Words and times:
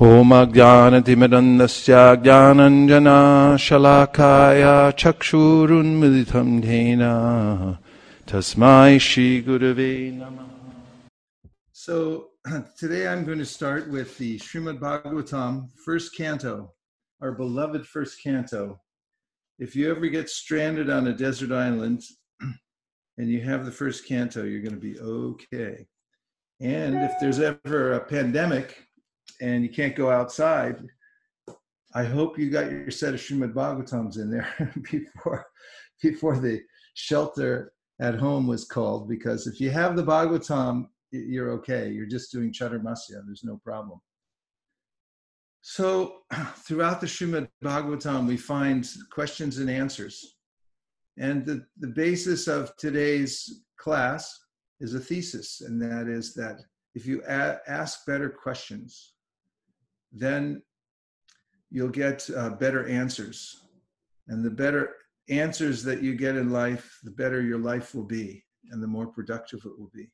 होमज्ञानतिमिरन्दस्य 0.00 1.92
ज्ञानञ्जना 2.22 3.20
शलाकाय 3.66 4.62
चक्षुरुन्मिलितं 5.00 6.48
येन 6.66 7.02
तस्मै 8.28 8.98
श्रीगुरवे 9.08 9.92
नमः 10.18 10.44
So 11.72 12.30
today 12.78 13.08
I'm 13.08 13.24
going 13.24 13.38
to 13.38 13.46
start 13.46 13.88
with 13.88 14.18
the 14.18 14.38
Srimad 14.38 14.80
Bhagavatam, 14.80 15.70
first 15.84 16.14
canto, 16.16 16.72
our 17.22 17.32
beloved 17.32 17.86
first 17.86 18.22
canto. 18.22 18.80
If 19.58 19.74
you 19.76 19.90
ever 19.90 20.06
get 20.08 20.28
stranded 20.28 20.90
on 20.90 21.06
a 21.06 21.14
desert 21.14 21.52
island 21.52 22.02
and 23.18 23.30
you 23.30 23.40
have 23.42 23.64
the 23.64 23.72
first 23.72 24.06
canto, 24.06 24.42
you're 24.44 24.62
going 24.62 24.74
to 24.74 24.88
be 24.92 24.98
okay. 25.00 25.86
And 26.60 26.96
if 26.96 27.12
there's 27.20 27.40
ever 27.40 27.92
a 27.92 28.00
pandemic 28.00 28.86
and 29.41 29.63
you 29.63 29.69
can't 29.69 29.95
go 29.95 30.09
outside, 30.09 30.81
I 31.93 32.03
hope 32.05 32.37
you 32.37 32.49
got 32.49 32.71
your 32.71 32.91
set 32.91 33.13
of 33.13 33.19
Srimad 33.19 33.53
Bhagavatams 33.53 34.17
in 34.17 34.31
there 34.31 34.73
before 34.91 35.45
before 36.01 36.39
the 36.39 36.61
shelter 36.93 37.73
at 37.99 38.15
home 38.15 38.47
was 38.47 38.65
called. 38.65 39.09
Because 39.09 39.45
if 39.47 39.59
you 39.59 39.69
have 39.71 39.95
the 39.95 40.03
Bhagavatam, 40.03 40.85
you're 41.11 41.51
okay. 41.51 41.89
You're 41.91 42.05
just 42.05 42.31
doing 42.31 42.53
Chaturmasya. 42.53 43.21
There's 43.25 43.43
no 43.43 43.59
problem. 43.63 43.99
So 45.61 46.19
throughout 46.65 47.01
the 47.01 47.07
Srimad 47.07 47.49
Bhagavatam, 47.63 48.27
we 48.27 48.37
find 48.37 48.87
questions 49.11 49.57
and 49.57 49.69
answers. 49.69 50.37
And 51.17 51.45
the, 51.45 51.65
the 51.77 51.89
basis 51.89 52.47
of 52.47 52.75
today's 52.77 53.63
class 53.77 54.39
is 54.79 54.95
a 54.95 54.99
thesis, 54.99 55.61
and 55.61 55.79
that 55.81 56.07
is 56.07 56.33
that 56.35 56.61
if 56.95 57.05
you 57.05 57.21
a- 57.27 57.59
ask 57.67 58.05
better 58.07 58.29
questions, 58.29 59.13
then 60.11 60.61
you'll 61.69 61.89
get 61.89 62.29
uh, 62.35 62.51
better 62.51 62.87
answers. 62.87 63.63
And 64.27 64.43
the 64.43 64.51
better 64.51 64.95
answers 65.29 65.83
that 65.83 66.01
you 66.01 66.15
get 66.15 66.35
in 66.35 66.51
life, 66.51 66.99
the 67.03 67.11
better 67.11 67.41
your 67.41 67.59
life 67.59 67.95
will 67.95 68.05
be, 68.05 68.43
and 68.71 68.81
the 68.81 68.87
more 68.87 69.07
productive 69.07 69.61
it 69.65 69.79
will 69.79 69.91
be. 69.93 70.11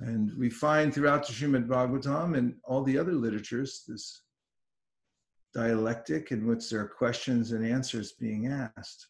And 0.00 0.30
we 0.38 0.50
find 0.50 0.92
throughout 0.92 1.26
the 1.26 1.32
Srimad 1.32 1.66
Bhagavatam 1.66 2.36
and 2.36 2.54
all 2.64 2.82
the 2.82 2.98
other 2.98 3.12
literatures 3.12 3.84
this 3.86 4.22
dialectic 5.52 6.32
in 6.32 6.46
which 6.46 6.70
there 6.70 6.80
are 6.80 6.88
questions 6.88 7.52
and 7.52 7.66
answers 7.66 8.12
being 8.12 8.46
asked. 8.46 9.08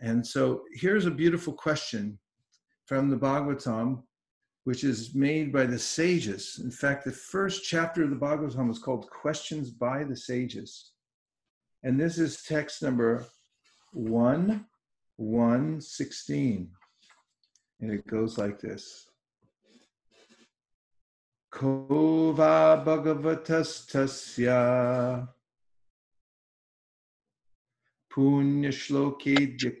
And 0.00 0.26
so 0.26 0.62
here's 0.72 1.06
a 1.06 1.10
beautiful 1.10 1.52
question 1.52 2.18
from 2.86 3.08
the 3.08 3.16
Bhagavatam, 3.16 4.02
which 4.64 4.84
is 4.84 5.14
made 5.14 5.52
by 5.52 5.66
the 5.66 5.78
sages. 5.78 6.60
In 6.62 6.70
fact, 6.70 7.04
the 7.04 7.12
first 7.12 7.64
chapter 7.64 8.04
of 8.04 8.10
the 8.10 8.16
Bhagavatam 8.16 8.70
is 8.70 8.78
called 8.78 9.10
Questions 9.10 9.70
by 9.70 10.04
the 10.04 10.16
Sages. 10.16 10.92
And 11.82 11.98
this 11.98 12.18
is 12.18 12.42
text 12.42 12.82
number 12.82 13.26
1 13.92 14.66
116. 15.16 16.70
And 17.80 17.90
it 17.90 18.06
goes 18.06 18.36
like 18.38 18.60
this. 18.60 19.06
Kova 21.52 22.84
Bhagavatastasya 22.84 25.28
Punyashlokidya 28.12 29.80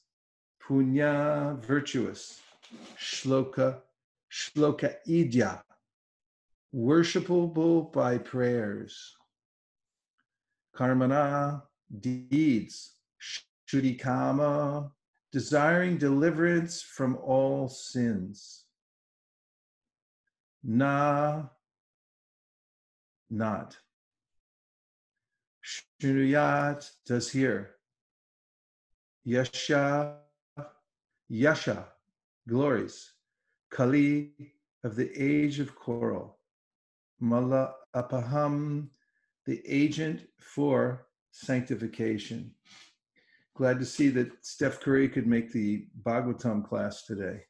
Punya, 0.71 1.59
virtuous. 1.59 2.39
Shloka, 2.97 3.81
shloka 4.31 4.95
idya, 5.05 5.61
worshipable 6.73 7.91
by 7.91 8.17
prayers. 8.17 9.13
Karmana, 10.73 11.63
deeds. 11.99 12.93
Shudikama, 13.67 14.91
desiring 15.33 15.97
deliverance 15.97 16.81
from 16.81 17.17
all 17.17 17.67
sins. 17.67 18.63
Na, 20.63 21.47
not. 23.29 23.75
Shrunuyat 25.65 26.89
does 27.05 27.29
hear. 27.29 27.71
Yasha, 29.25 30.20
Yasha, 31.33 31.87
glories. 32.49 33.13
Kali 33.69 34.33
of 34.83 34.97
the 34.97 35.09
age 35.15 35.61
of 35.61 35.73
coral. 35.75 36.37
Mala 37.21 37.73
Apaham, 37.95 38.89
the 39.45 39.61
agent 39.65 40.27
for 40.41 41.07
sanctification. 41.31 42.51
Glad 43.55 43.79
to 43.79 43.85
see 43.85 44.09
that 44.09 44.45
Steph 44.45 44.81
Curry 44.81 45.07
could 45.07 45.25
make 45.25 45.53
the 45.53 45.87
Bhagavatam 46.03 46.67
class 46.67 47.03
today. 47.05 47.43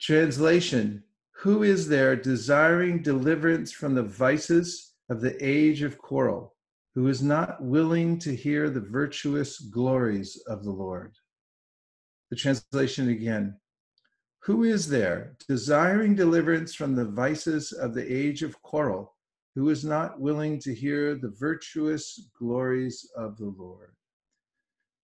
Translation 0.00 1.04
Who 1.32 1.64
is 1.64 1.86
there 1.86 2.16
desiring 2.16 3.02
deliverance 3.02 3.72
from 3.72 3.94
the 3.94 4.04
vices 4.04 4.94
of 5.10 5.20
the 5.20 5.36
age 5.46 5.82
of 5.82 5.98
coral, 5.98 6.54
who 6.94 7.06
is 7.06 7.22
not 7.22 7.62
willing 7.62 8.18
to 8.18 8.34
hear 8.34 8.68
the 8.68 8.80
virtuous 8.80 9.60
glories 9.60 10.42
of 10.46 10.64
the 10.64 10.72
Lord? 10.72 11.14
The 12.30 12.36
translation 12.36 13.08
again 13.08 13.58
Who 14.44 14.64
is 14.64 14.88
there 14.88 15.36
desiring 15.48 16.14
deliverance 16.14 16.74
from 16.74 16.94
the 16.94 17.04
vices 17.04 17.72
of 17.72 17.94
the 17.94 18.12
age 18.12 18.42
of 18.42 18.60
coral, 18.62 19.14
who 19.54 19.68
is 19.68 19.84
not 19.84 20.20
willing 20.20 20.58
to 20.60 20.74
hear 20.74 21.14
the 21.14 21.34
virtuous 21.38 22.28
glories 22.38 23.08
of 23.16 23.36
the 23.36 23.52
Lord? 23.56 23.94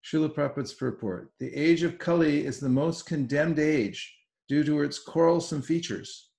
Srila 0.05 0.35
Prabhupada's 0.35 0.75
purport 0.75 1.33
The 1.39 1.55
age 1.55 1.83
of 1.83 1.99
Kali 1.99 2.47
is 2.47 2.59
the 2.59 2.69
most 2.69 3.07
condemned 3.07 3.59
age 3.59 4.13
due 4.49 4.65
to 4.65 4.83
its 4.83 4.99
quarrelsome 4.99 5.63
features. 5.63 6.31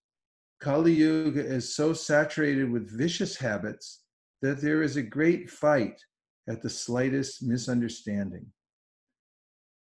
Kali 0.61 0.93
Yuga 0.93 1.45
is 1.45 1.75
so 1.75 1.93
saturated 1.93 2.71
with 2.71 2.89
vicious 2.97 3.37
habits 3.37 4.03
that 4.41 4.61
there 4.61 4.81
is 4.81 4.95
a 4.95 5.01
great 5.01 5.49
fight 5.49 5.99
at 6.47 6.61
the 6.61 6.69
slightest 6.69 7.43
misunderstanding. 7.43 8.45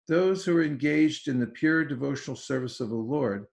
Those 0.08 0.46
who 0.46 0.58
are 0.58 0.64
engaged 0.64 1.28
in 1.28 1.40
the 1.40 1.48
pure 1.48 1.84
devotional 1.84 2.36
service 2.36 2.80
of 2.80 2.90
the 2.90 2.96
Lord, 2.96 3.46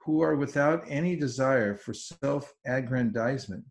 who 0.00 0.22
are 0.22 0.36
without 0.36 0.82
any 0.88 1.16
desire 1.16 1.76
for 1.76 1.94
self 1.94 2.52
aggrandizement, 2.66 3.64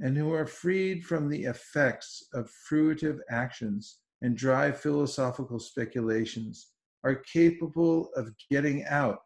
and 0.00 0.16
who 0.16 0.32
are 0.32 0.46
freed 0.46 1.04
from 1.04 1.28
the 1.28 1.44
effects 1.44 2.26
of 2.34 2.50
fruitive 2.68 3.18
actions 3.30 3.98
and 4.22 4.36
dry 4.36 4.72
philosophical 4.72 5.58
speculations, 5.58 6.72
are 7.04 7.22
capable 7.32 8.10
of 8.16 8.32
getting 8.50 8.84
out 8.84 9.18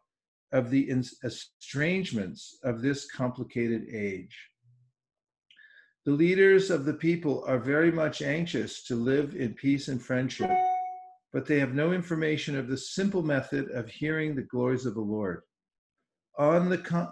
of 0.51 0.69
the 0.69 0.89
estrangements 1.23 2.57
of 2.63 2.81
this 2.81 3.09
complicated 3.11 3.85
age. 3.93 4.37
The 6.07 6.13
leaders 6.13 6.71
of 6.71 6.85
the 6.85 6.93
people 6.93 7.43
are 7.47 7.59
very 7.59 7.91
much 7.91 8.21
anxious 8.21 8.81
to 8.83 8.95
live 8.95 9.35
in 9.35 9.53
peace 9.53 9.89
and 9.89 10.01
friendship, 10.01 10.49
but 11.33 11.45
they 11.45 11.59
have 11.59 11.73
no 11.73 11.91
information 11.91 12.57
of 12.57 12.69
the 12.69 12.77
simple 12.77 13.21
method 13.21 13.69
of 13.71 13.89
hearing 13.89 14.33
the 14.33 14.43
glories 14.43 14.85
of 14.85 14.93
the 14.93 15.01
Lord. 15.01 15.41
On 16.37 16.69
the, 16.69 16.77
con- 16.77 17.11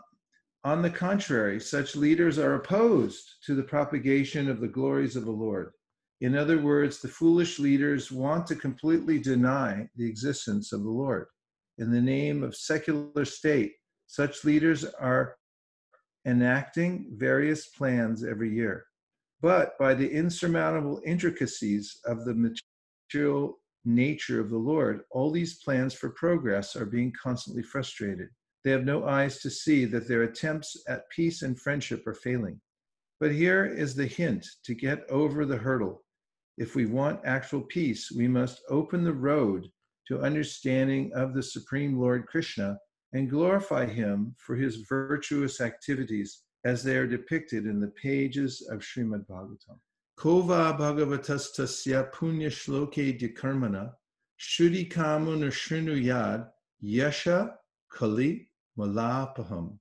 on 0.63 0.81
the 0.81 0.89
contrary, 0.89 1.59
such 1.59 1.97
leaders 1.97 2.39
are 2.39 2.55
opposed 2.55 3.29
to 3.45 3.53
the 3.53 3.63
propagation 3.63 4.49
of 4.49 4.61
the 4.61 4.69
glories 4.69 5.17
of 5.17 5.25
the 5.25 5.29
Lord. 5.31 5.73
In 6.21 6.33
other 6.33 6.59
words, 6.59 7.01
the 7.01 7.09
foolish 7.09 7.59
leaders 7.59 8.13
want 8.13 8.47
to 8.47 8.55
completely 8.55 9.19
deny 9.19 9.89
the 9.97 10.07
existence 10.07 10.71
of 10.71 10.83
the 10.83 10.89
Lord 10.89 11.27
in 11.79 11.91
the 11.91 11.99
name 12.01 12.43
of 12.43 12.55
secular 12.55 13.25
state, 13.25 13.73
such 14.07 14.45
leaders 14.45 14.85
are 14.85 15.35
enacting 16.25 17.11
various 17.15 17.67
plans 17.67 18.23
every 18.23 18.53
year. 18.53 18.85
But 19.41 19.77
by 19.77 19.93
the 19.93 20.09
insurmountable 20.09 21.01
intricacies 21.05 21.99
of 22.05 22.25
the 22.25 22.33
material 23.13 23.59
nature 23.83 24.39
of 24.39 24.49
the 24.49 24.57
Lord, 24.57 25.01
all 25.11 25.31
these 25.31 25.61
plans 25.63 25.93
for 25.93 26.09
progress 26.09 26.75
are 26.75 26.85
being 26.85 27.13
constantly 27.21 27.61
frustrated. 27.61 28.29
They 28.63 28.71
have 28.71 28.85
no 28.85 29.05
eyes 29.05 29.39
to 29.41 29.49
see 29.51 29.85
that 29.85 30.07
their 30.07 30.23
attempts 30.23 30.75
at 30.87 31.09
peace 31.11 31.43
and 31.43 31.59
friendship 31.59 32.07
are 32.07 32.15
failing. 32.15 32.59
But 33.19 33.31
here 33.31 33.65
is 33.65 33.95
the 33.95 34.07
hint 34.07 34.45
to 34.63 34.73
get 34.73 35.07
over 35.09 35.45
the 35.45 35.57
hurdle. 35.57 36.03
If 36.57 36.75
we 36.75 36.85
want 36.85 37.19
actual 37.25 37.61
peace, 37.61 38.11
we 38.11 38.27
must 38.27 38.61
open 38.69 39.03
the 39.03 39.13
road 39.13 39.67
to 40.07 40.21
understanding 40.21 41.11
of 41.13 41.33
the 41.33 41.43
Supreme 41.43 41.99
Lord 41.99 42.25
Krishna 42.27 42.77
and 43.15 43.29
glorify 43.29 43.85
him 43.85 44.35
for 44.37 44.57
his 44.57 44.75
virtuous 44.89 45.61
activities 45.61 46.41
as 46.65 46.83
they 46.83 46.97
are 46.97 47.07
depicted 47.07 47.65
in 47.65 47.79
the 47.79 47.87
pages 47.87 48.67
of 48.69 48.81
Srimad 48.81 49.25
Bhagavatam. 49.25 49.79
Kova 50.19 50.77
Bhagavatastasya 50.77 52.11
Punya 52.11 52.49
Shloke 52.49 53.17
Dikarmana 53.17 53.93
Shuddhi 54.37 54.91
Kamuna 54.91 55.49
Shrinu 55.49 55.95
Yasha 56.81 57.55
Kali 57.89 58.49
Malapaham. 58.77 59.79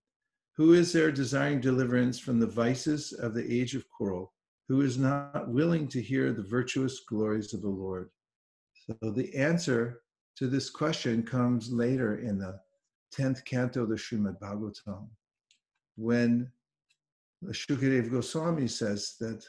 Who 0.56 0.74
is 0.74 0.92
there 0.92 1.10
desiring 1.10 1.60
deliverance 1.60 2.20
from 2.20 2.38
the 2.38 2.46
vices 2.46 3.12
of 3.14 3.34
the 3.34 3.52
age 3.52 3.74
of 3.74 3.84
coral, 3.90 4.32
who 4.68 4.82
is 4.82 4.96
not 4.96 5.48
willing 5.48 5.88
to 5.88 6.00
hear 6.00 6.32
the 6.32 6.44
virtuous 6.44 7.00
glories 7.00 7.52
of 7.52 7.62
the 7.62 7.68
Lord? 7.68 8.10
So 8.86 9.10
the 9.10 9.34
answer 9.34 10.02
to 10.36 10.46
this 10.46 10.70
question 10.70 11.24
comes 11.24 11.72
later 11.72 12.18
in 12.18 12.38
the 12.38 12.60
10th 13.16 13.44
canto 13.44 13.82
of 13.82 13.88
the 13.88 13.96
Srimad 13.96 14.38
Bhagavatam, 14.40 15.08
when 15.96 16.50
Shukadev 17.50 18.10
Goswami 18.10 18.68
says 18.68 19.16
that 19.20 19.44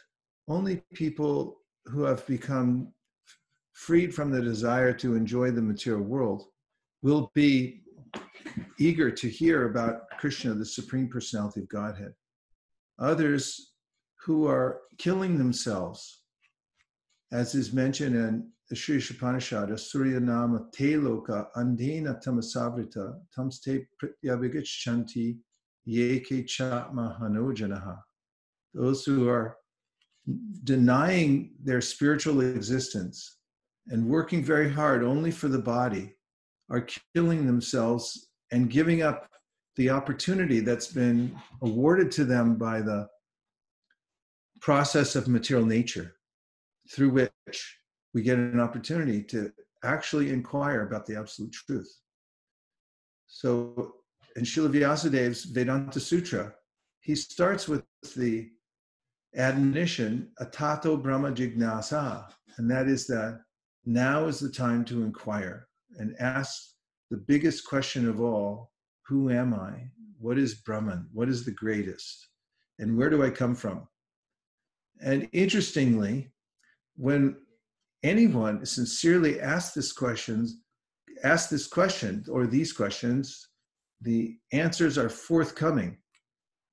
only 0.47 0.83
people 0.93 1.57
who 1.85 2.03
have 2.03 2.25
become 2.27 2.93
freed 3.73 4.13
from 4.13 4.31
the 4.31 4.41
desire 4.41 4.93
to 4.93 5.15
enjoy 5.15 5.51
the 5.51 5.61
material 5.61 6.03
world 6.03 6.45
will 7.01 7.31
be 7.33 7.83
eager 8.79 9.11
to 9.11 9.29
hear 9.29 9.69
about 9.69 10.09
Krishna, 10.19 10.53
the 10.53 10.65
Supreme 10.65 11.07
Personality 11.07 11.61
of 11.61 11.69
Godhead. 11.69 12.13
Others 12.99 13.73
who 14.23 14.47
are 14.47 14.81
killing 14.97 15.37
themselves, 15.37 16.21
as 17.31 17.53
is 17.53 17.73
mentioned 17.73 18.15
in 18.15 18.49
the 18.69 18.75
Sri 18.75 18.97
Upanishad, 18.97 19.79
Surya 19.79 20.19
Nama 20.19 20.65
Te 20.73 20.93
Loka 20.93 21.47
Tamasavrita 21.55 23.19
Tamste 23.35 23.85
Yeke 25.85 26.47
Chatma 26.47 27.21
Hanojanaha. 27.21 27.99
Those 28.73 29.05
who 29.05 29.29
are 29.29 29.57
denying 30.63 31.53
their 31.63 31.81
spiritual 31.81 32.41
existence 32.41 33.37
and 33.89 34.09
working 34.09 34.43
very 34.43 34.71
hard 34.71 35.03
only 35.03 35.29
for 35.29 35.47
the 35.47 35.59
body 35.59 36.15
are 36.71 36.87
killing 37.13 37.45
themselves 37.45 38.29
and 38.51 38.71
giving 38.71 39.03
up 39.03 39.29
the 39.75 39.91
opportunity 39.91 40.59
that's 40.59 40.87
been 40.87 41.35
awarded 41.61 42.11
to 42.11 42.25
them 42.25 42.55
by 42.55 42.81
the 42.81 43.07
process 44.61 45.15
of 45.15 45.27
material 45.27 45.65
nature 45.65 46.15
through 46.91 47.11
which 47.11 47.77
we 48.15 48.21
get 48.21 48.39
an 48.39 48.61
opportunity 48.61 49.21
to 49.21 49.51
actually 49.83 50.31
inquire 50.31 50.83
about 50.83 51.05
the 51.05 51.17
absolute 51.17 51.51
truth. 51.51 51.99
So 53.27 53.95
in 54.37 54.43
Srila 54.43 54.69
Vyasadev's 54.69 55.43
Vedanta 55.43 55.99
Sutra, 55.99 56.53
he 57.01 57.13
starts 57.13 57.67
with 57.67 57.83
the 58.15 58.49
admonition, 59.35 60.29
atato 60.41 60.99
brahma 60.99 61.33
jignasa, 61.33 62.25
and 62.55 62.71
that 62.71 62.87
is 62.87 63.05
that 63.07 63.41
now 63.85 64.27
is 64.27 64.39
the 64.39 64.49
time 64.49 64.85
to 64.85 65.03
inquire 65.03 65.67
and 65.99 66.15
ask 66.19 66.71
the 67.11 67.17
biggest 67.17 67.67
question 67.67 68.07
of 68.07 68.21
all 68.21 68.71
who 69.07 69.29
am 69.29 69.53
I? 69.53 69.89
What 70.17 70.39
is 70.39 70.55
Brahman? 70.55 71.07
What 71.11 71.29
is 71.29 71.45
the 71.45 71.51
greatest? 71.51 72.29
And 72.79 72.97
where 72.97 73.09
do 73.09 73.23
I 73.23 73.29
come 73.29 73.53
from? 73.53 73.87
And 75.01 75.29
interestingly, 75.33 76.31
when 76.95 77.35
anyone 78.05 78.65
sincerely 78.65 79.41
asks 79.41 79.73
this 79.73 79.91
questions, 79.91 80.61
ask 81.23 81.49
this 81.49 81.67
question 81.67 82.23
or 82.29 82.45
these 82.45 82.71
questions, 82.71 83.49
the 84.01 84.37
answers 84.51 84.97
are 84.97 85.09
forthcoming 85.09 85.97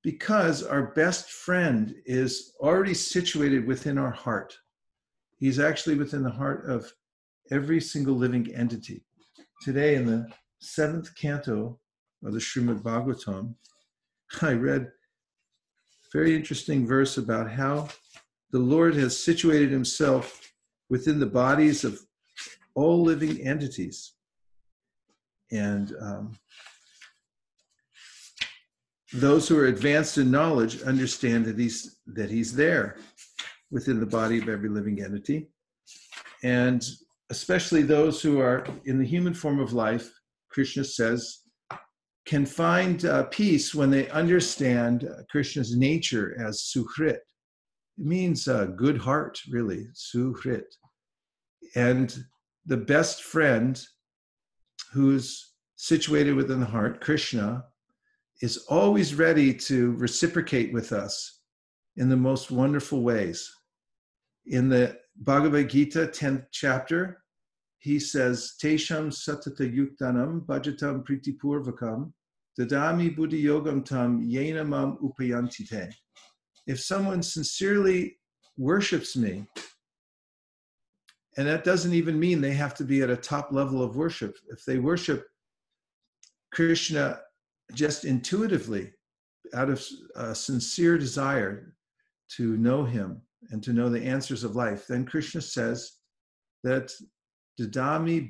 because 0.03 0.63
our 0.63 0.93
best 0.93 1.31
friend 1.31 1.95
is 2.05 2.53
already 2.59 2.93
situated 2.93 3.65
within 3.65 3.97
our 3.97 4.11
heart. 4.11 4.55
He's 5.37 5.59
actually 5.59 5.95
within 5.95 6.23
the 6.23 6.29
heart 6.29 6.69
of 6.69 6.91
every 7.51 7.81
single 7.81 8.15
living 8.15 8.53
entity 8.53 9.03
today 9.63 9.95
in 9.95 10.05
the 10.05 10.27
seventh 10.59 11.15
canto 11.15 11.79
of 12.23 12.33
the 12.33 12.39
Srimad 12.39 12.81
Bhagavatam, 12.81 13.55
I 14.41 14.53
read 14.53 14.91
very 16.11 16.35
interesting 16.35 16.85
verse 16.85 17.17
about 17.17 17.49
how 17.49 17.89
the 18.51 18.59
Lord 18.59 18.95
has 18.95 19.17
situated 19.17 19.71
himself 19.71 20.52
within 20.89 21.19
the 21.19 21.25
bodies 21.25 21.83
of 21.83 21.99
all 22.75 23.01
living 23.01 23.45
entities. 23.45 24.13
And 25.51 25.93
um, 26.01 26.37
those 29.13 29.47
who 29.47 29.57
are 29.57 29.67
advanced 29.67 30.17
in 30.17 30.31
knowledge 30.31 30.81
understand 30.81 31.45
that 31.45 31.59
he's 31.59 31.99
that 32.07 32.31
he's 32.31 32.55
there 32.55 32.97
within 33.69 33.99
the 33.99 34.05
body 34.05 34.39
of 34.39 34.49
every 34.49 34.69
living 34.69 35.03
entity 35.03 35.49
and 36.43 36.85
especially 37.29 37.81
those 37.81 38.21
who 38.21 38.39
are 38.39 38.65
in 38.85 38.99
the 38.99 39.05
human 39.05 39.33
form 39.33 39.59
of 39.59 39.73
life, 39.73 40.11
Krishna 40.49 40.83
says, 40.83 41.39
can 42.25 42.45
find 42.45 43.05
uh, 43.05 43.23
peace 43.23 43.73
when 43.73 43.89
they 43.89 44.09
understand 44.09 45.05
uh, 45.05 45.23
Krishna's 45.31 45.75
nature 45.75 46.37
as 46.39 46.71
suhrit. 46.71 47.17
It 47.97 48.05
means 48.05 48.47
a 48.47 48.73
good 48.75 48.97
heart, 48.97 49.39
really, 49.49 49.87
suhrit. 49.93 50.65
And 51.75 52.15
the 52.65 52.77
best 52.77 53.23
friend 53.23 53.81
who's 54.91 55.53
situated 55.75 56.35
within 56.35 56.59
the 56.59 56.65
heart, 56.65 57.01
Krishna, 57.01 57.65
is 58.41 58.65
always 58.69 59.15
ready 59.15 59.53
to 59.53 59.93
reciprocate 59.93 60.73
with 60.73 60.91
us 60.91 61.41
in 61.97 62.09
the 62.09 62.17
most 62.17 62.51
wonderful 62.51 63.01
ways. 63.01 63.49
In 64.47 64.69
the 64.69 64.97
Bhagavad 65.17 65.69
Gita, 65.69 66.07
10th 66.07 66.47
chapter, 66.51 67.23
he 67.77 67.99
says, 67.99 68.55
Tesham 68.61 69.11
satata 69.11 69.69
yuktanam 69.71 70.45
bhajatam 70.45 71.05
pritipurvakam 71.05 72.11
dadami 72.59 73.15
buddhi 73.15 73.43
yogam 73.43 73.85
tam 73.85 74.21
yenamam 74.25 74.97
upayantite. 75.01 75.93
If 76.67 76.79
someone 76.79 77.21
sincerely 77.23 78.17
worships 78.57 79.15
me, 79.15 79.45
and 81.37 81.47
that 81.47 81.63
doesn't 81.63 81.93
even 81.93 82.19
mean 82.19 82.41
they 82.41 82.53
have 82.53 82.75
to 82.75 82.83
be 82.83 83.01
at 83.01 83.09
a 83.09 83.17
top 83.17 83.51
level 83.51 83.81
of 83.81 83.95
worship. 83.95 84.37
If 84.49 84.63
they 84.65 84.77
worship 84.77 85.27
Krishna 86.51 87.19
just 87.73 88.05
intuitively, 88.05 88.93
out 89.53 89.69
of 89.69 89.83
a 90.15 90.33
sincere 90.33 90.97
desire 90.97 91.75
to 92.35 92.57
know 92.57 92.83
him 92.83 93.21
and 93.51 93.61
to 93.63 93.73
know 93.73 93.89
the 93.89 94.03
answers 94.03 94.43
of 94.43 94.55
life, 94.55 94.87
then 94.87 95.05
Krishna 95.05 95.41
says 95.41 95.97
that 96.63 96.91
Dadami 97.59 98.29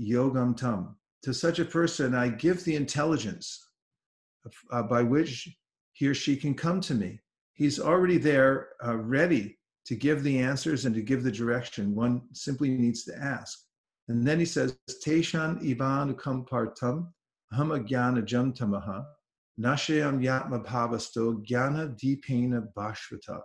yogam 0.00 0.56
tam. 0.56 0.96
To 1.22 1.34
such 1.34 1.58
a 1.58 1.64
person, 1.64 2.14
I 2.14 2.28
give 2.28 2.64
the 2.64 2.76
intelligence 2.76 3.68
uh, 4.70 4.82
by 4.84 5.02
which 5.02 5.48
he 5.92 6.06
or 6.06 6.14
she 6.14 6.36
can 6.36 6.54
come 6.54 6.80
to 6.82 6.94
me. 6.94 7.20
He's 7.56 7.80
already 7.80 8.18
there, 8.18 8.68
uh, 8.84 8.96
ready 8.96 9.58
to 9.86 9.96
give 9.96 10.22
the 10.22 10.38
answers 10.38 10.84
and 10.84 10.94
to 10.94 11.02
give 11.02 11.22
the 11.22 11.32
direction. 11.32 11.94
One 11.94 12.22
simply 12.32 12.68
needs 12.70 13.04
to 13.04 13.16
ask. 13.16 13.58
And 14.08 14.26
then 14.26 14.38
he 14.38 14.44
says, 14.44 14.76
Teshan 15.04 15.58
ivan 15.68 16.14
partam 16.14 17.08
hama 17.52 17.80
jnana 17.80 18.26
jamtamaha 18.26 19.04
nashayam 19.58 20.22
yatma 20.22 20.64
bhavasto 20.64 21.42
deepena 21.98 22.68
bhashvata. 22.76 23.40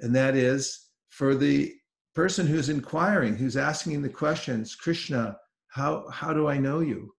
And 0.00 0.14
that 0.16 0.34
is 0.34 0.88
for 1.10 1.34
the 1.34 1.72
person 2.14 2.46
who's 2.46 2.68
inquiring, 2.68 3.36
who's 3.36 3.56
asking 3.56 4.02
the 4.02 4.08
questions, 4.08 4.74
Krishna, 4.74 5.36
how, 5.68 6.08
how 6.10 6.32
do 6.32 6.48
I 6.48 6.58
know 6.58 6.80
you? 6.80 7.12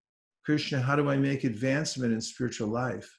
Krishna, 0.46 0.82
how 0.82 0.98
do 0.98 1.10
I 1.10 1.16
make 1.16 1.46
advancement 1.46 2.12
in 2.12 2.20
spiritual 2.20 2.68
life? 2.68 3.10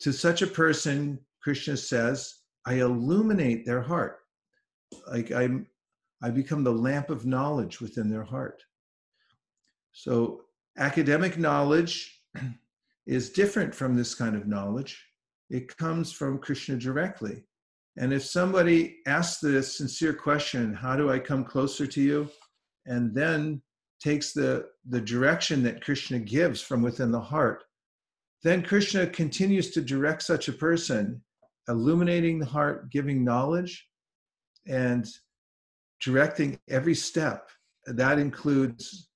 To 0.00 0.12
such 0.12 0.42
a 0.42 0.46
person, 0.46 1.20
Krishna 1.42 1.76
says, 1.76 2.34
I 2.66 2.74
illuminate 2.74 3.64
their 3.64 3.80
heart. 3.80 4.18
Like 5.08 5.32
I'm, 5.32 5.66
I 6.22 6.30
become 6.30 6.64
the 6.64 6.72
lamp 6.72 7.10
of 7.10 7.26
knowledge 7.26 7.80
within 7.80 8.10
their 8.10 8.24
heart. 8.24 8.62
So 9.92 10.42
academic 10.78 11.38
knowledge 11.38 12.20
is 13.06 13.30
different 13.30 13.74
from 13.74 13.96
this 13.96 14.14
kind 14.14 14.36
of 14.36 14.46
knowledge. 14.46 15.02
It 15.48 15.76
comes 15.76 16.12
from 16.12 16.38
Krishna 16.38 16.76
directly. 16.76 17.44
And 17.96 18.12
if 18.12 18.24
somebody 18.24 18.98
asks 19.06 19.40
the 19.40 19.62
sincere 19.62 20.14
question, 20.14 20.72
how 20.72 20.96
do 20.96 21.10
I 21.10 21.18
come 21.18 21.44
closer 21.44 21.86
to 21.86 22.00
you? 22.00 22.28
And 22.86 23.14
then 23.14 23.62
takes 24.00 24.32
the, 24.32 24.66
the 24.88 25.00
direction 25.00 25.62
that 25.64 25.84
Krishna 25.84 26.18
gives 26.18 26.60
from 26.60 26.82
within 26.82 27.10
the 27.10 27.20
heart, 27.20 27.64
then 28.42 28.62
Krishna 28.62 29.06
continues 29.06 29.70
to 29.72 29.82
direct 29.82 30.22
such 30.22 30.48
a 30.48 30.52
person 30.52 31.22
illuminating 31.68 32.38
the 32.38 32.46
heart, 32.46 32.90
giving 32.90 33.24
knowledge, 33.24 33.86
and 34.66 35.06
directing 36.00 36.58
every 36.68 36.94
step. 36.94 37.48
That 37.86 38.18
includes 38.18 39.08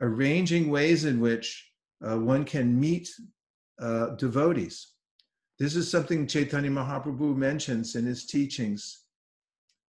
arranging 0.00 0.70
ways 0.70 1.04
in 1.04 1.20
which 1.20 1.70
uh, 2.06 2.18
one 2.18 2.44
can 2.44 2.78
meet 2.78 3.08
uh, 3.80 4.10
devotees. 4.16 4.94
This 5.58 5.74
is 5.74 5.90
something 5.90 6.26
Chaitanya 6.26 6.70
Mahaprabhu 6.70 7.36
mentions 7.36 7.96
in 7.96 8.06
his 8.06 8.26
teachings. 8.26 9.04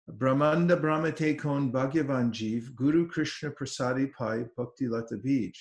Brahmanda 0.07 0.77
Brahmate 0.77 1.39
Kon 1.39 1.73
Bhagavan 1.73 2.31
Jeev, 2.31 2.75
Guru 2.75 3.09
Krishna 3.09 3.51
Prasadi 3.51 4.13
Pai 4.13 4.45
Bhakti 4.57 4.87
Lata 4.87 5.17
Bij. 5.17 5.53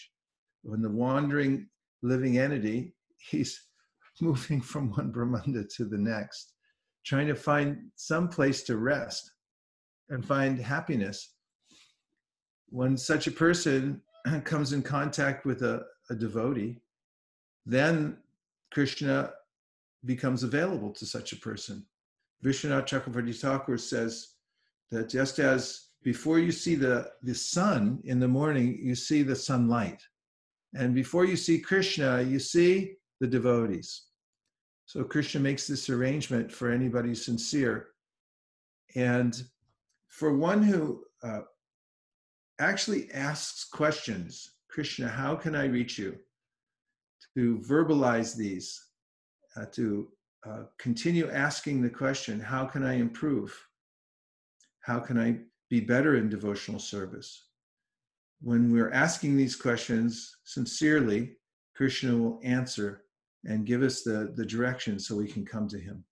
When 0.64 0.82
the 0.82 0.90
wandering 0.90 1.70
living 2.02 2.38
entity, 2.38 2.94
he's 3.18 3.62
moving 4.22 4.62
from 4.62 4.92
one 4.92 5.12
Brahmanda 5.12 5.64
to 5.76 5.86
the 5.86 5.98
next, 5.98 6.54
trying 7.06 7.28
to 7.28 7.36
find 7.36 7.78
some 7.96 8.28
place 8.30 8.64
to 8.64 8.78
rest 8.78 9.32
and 10.10 10.26
find 10.26 10.60
happiness. 10.60 11.34
When 12.70 12.98
such 12.98 13.28
a 13.28 13.32
person 13.32 14.02
comes 14.44 14.74
in 14.74 14.82
contact 14.82 15.46
with 15.46 15.64
a, 15.64 15.84
a 16.10 16.16
devotee, 16.16 16.80
then 17.66 18.18
Krishna 18.72 19.32
becomes 20.06 20.44
available 20.44 20.92
to 20.92 21.06
such 21.06 21.32
a 21.32 21.38
person. 21.38 21.86
Vishwanath 22.44 22.88
Chakravarti 22.88 23.36
Thakur 23.36 23.78
says 23.78 24.34
that 24.92 25.10
just 25.10 25.40
as 25.40 25.88
before 26.04 26.40
you 26.40 26.52
see 26.52 26.76
the, 26.76 27.10
the 27.22 27.34
sun 27.34 28.02
in 28.04 28.20
the 28.20 28.28
morning, 28.28 28.78
you 28.82 28.96
see 28.96 29.24
the 29.24 29.36
sunlight. 29.36 30.02
And 30.76 30.94
before 30.94 31.24
you 31.24 31.38
see 31.38 31.60
Krishna, 31.60 32.22
you 32.22 32.40
see 32.40 32.96
the 33.24 33.28
devotees. 33.28 34.02
So 34.86 35.02
Krishna 35.02 35.40
makes 35.40 35.66
this 35.66 35.90
arrangement 35.90 36.52
for 36.52 36.70
anybody 36.70 37.16
sincere. 37.16 37.88
And 38.96 39.42
for 40.10 40.36
one 40.36 40.62
who 40.62 41.06
uh, 41.24 41.44
actually 42.60 43.10
asks 43.14 43.64
questions, 43.64 44.56
Krishna, 44.70 45.08
how 45.08 45.36
can 45.36 45.56
I 45.56 45.68
reach 45.68 45.98
you? 45.98 46.18
To 47.38 47.60
verbalize 47.60 48.36
these, 48.36 48.78
uh, 49.56 49.68
to 49.72 50.10
uh, 50.46 50.64
continue 50.78 51.32
asking 51.32 51.82
the 51.82 51.90
question, 51.90 52.42
how 52.42 52.66
can 52.66 52.84
I 52.84 52.96
improve? 52.96 53.58
How 54.82 55.00
can 55.00 55.18
I 55.18 55.38
be 55.70 55.80
better 55.80 56.18
in 56.18 56.28
devotional 56.28 56.82
service? 56.82 57.46
When 58.42 58.70
we're 58.70 58.92
asking 58.92 59.38
these 59.38 59.56
questions 59.56 60.36
sincerely, 60.44 61.38
Krishna 61.74 62.18
will 62.18 62.42
answer 62.44 63.04
and 63.46 63.66
give 63.66 63.82
us 63.82 64.04
the, 64.04 64.34
the 64.36 64.46
direction 64.46 65.00
so 65.00 65.16
we 65.16 65.28
can 65.28 65.46
come 65.46 65.68
to 65.68 65.80
him. 65.80 66.04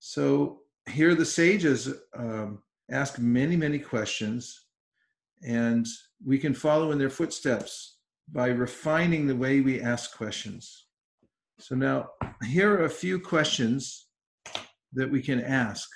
So 0.00 0.60
here 0.90 1.14
the 1.14 1.24
sages 1.24 1.92
um, 2.16 2.62
ask 2.90 3.18
many, 3.18 3.56
many 3.56 3.78
questions, 3.78 4.66
and 5.46 5.86
we 6.24 6.38
can 6.38 6.54
follow 6.54 6.92
in 6.92 6.98
their 6.98 7.10
footsteps 7.10 7.98
by 8.32 8.48
refining 8.48 9.26
the 9.26 9.36
way 9.36 9.60
we 9.60 9.80
ask 9.80 10.16
questions. 10.16 10.86
So 11.60 11.74
now, 11.74 12.08
here 12.44 12.74
are 12.74 12.84
a 12.84 12.90
few 12.90 13.20
questions 13.20 14.08
that 14.92 15.10
we 15.10 15.22
can 15.22 15.40
ask 15.40 15.88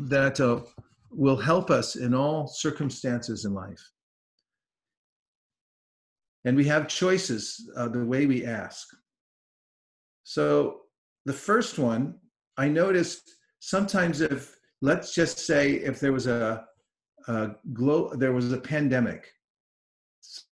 that 0.00 0.40
uh, 0.40 0.60
will 1.10 1.36
help 1.36 1.70
us 1.70 1.96
in 1.96 2.14
all 2.14 2.46
circumstances 2.46 3.44
in 3.44 3.54
life. 3.54 3.82
And 6.44 6.56
we 6.56 6.64
have 6.64 6.88
choices 6.88 7.70
uh, 7.76 7.88
the 7.88 8.04
way 8.04 8.26
we 8.26 8.44
ask. 8.44 8.86
So 10.24 10.80
the 11.24 11.32
first 11.32 11.78
one, 11.78 12.14
I 12.56 12.68
noticed 12.68 13.30
sometimes 13.60 14.20
if, 14.20 14.56
let's 14.80 15.14
just 15.14 15.38
say, 15.38 15.72
if 15.72 16.00
there 16.00 16.12
was 16.12 16.26
a, 16.26 16.64
a 17.26 17.50
glo- 17.72 18.14
there 18.14 18.32
was 18.32 18.52
a 18.52 18.58
pandemic, 18.58 19.32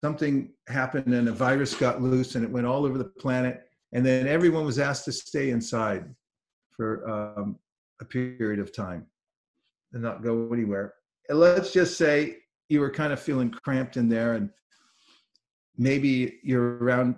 something 0.03 0.53
happened 0.69 1.13
and 1.15 1.29
a 1.29 1.33
virus 1.33 1.75
got 1.75 2.03
loose 2.03 2.35
and 2.35 2.45
it 2.45 2.51
went 2.51 2.67
all 2.67 2.85
over 2.85 2.99
the 2.99 3.05
planet, 3.05 3.63
and 3.93 4.05
then 4.05 4.27
everyone 4.27 4.65
was 4.65 4.79
asked 4.79 5.05
to 5.07 5.13
stay 5.13 5.51
inside 5.51 6.05
for 6.71 7.09
um, 7.11 7.59
a 8.01 8.05
period 8.05 8.59
of 8.59 8.75
time 8.75 9.07
and 9.93 10.03
not 10.03 10.23
go 10.23 10.51
anywhere. 10.53 10.95
And 11.29 11.39
let's 11.39 11.73
just 11.73 11.97
say 11.97 12.39
you 12.69 12.81
were 12.81 12.91
kind 12.91 13.13
of 13.13 13.21
feeling 13.21 13.51
cramped 13.51 13.97
in 13.97 14.09
there 14.09 14.35
and 14.35 14.51
maybe 15.81 16.39
you're 16.43 16.77
around 16.77 17.17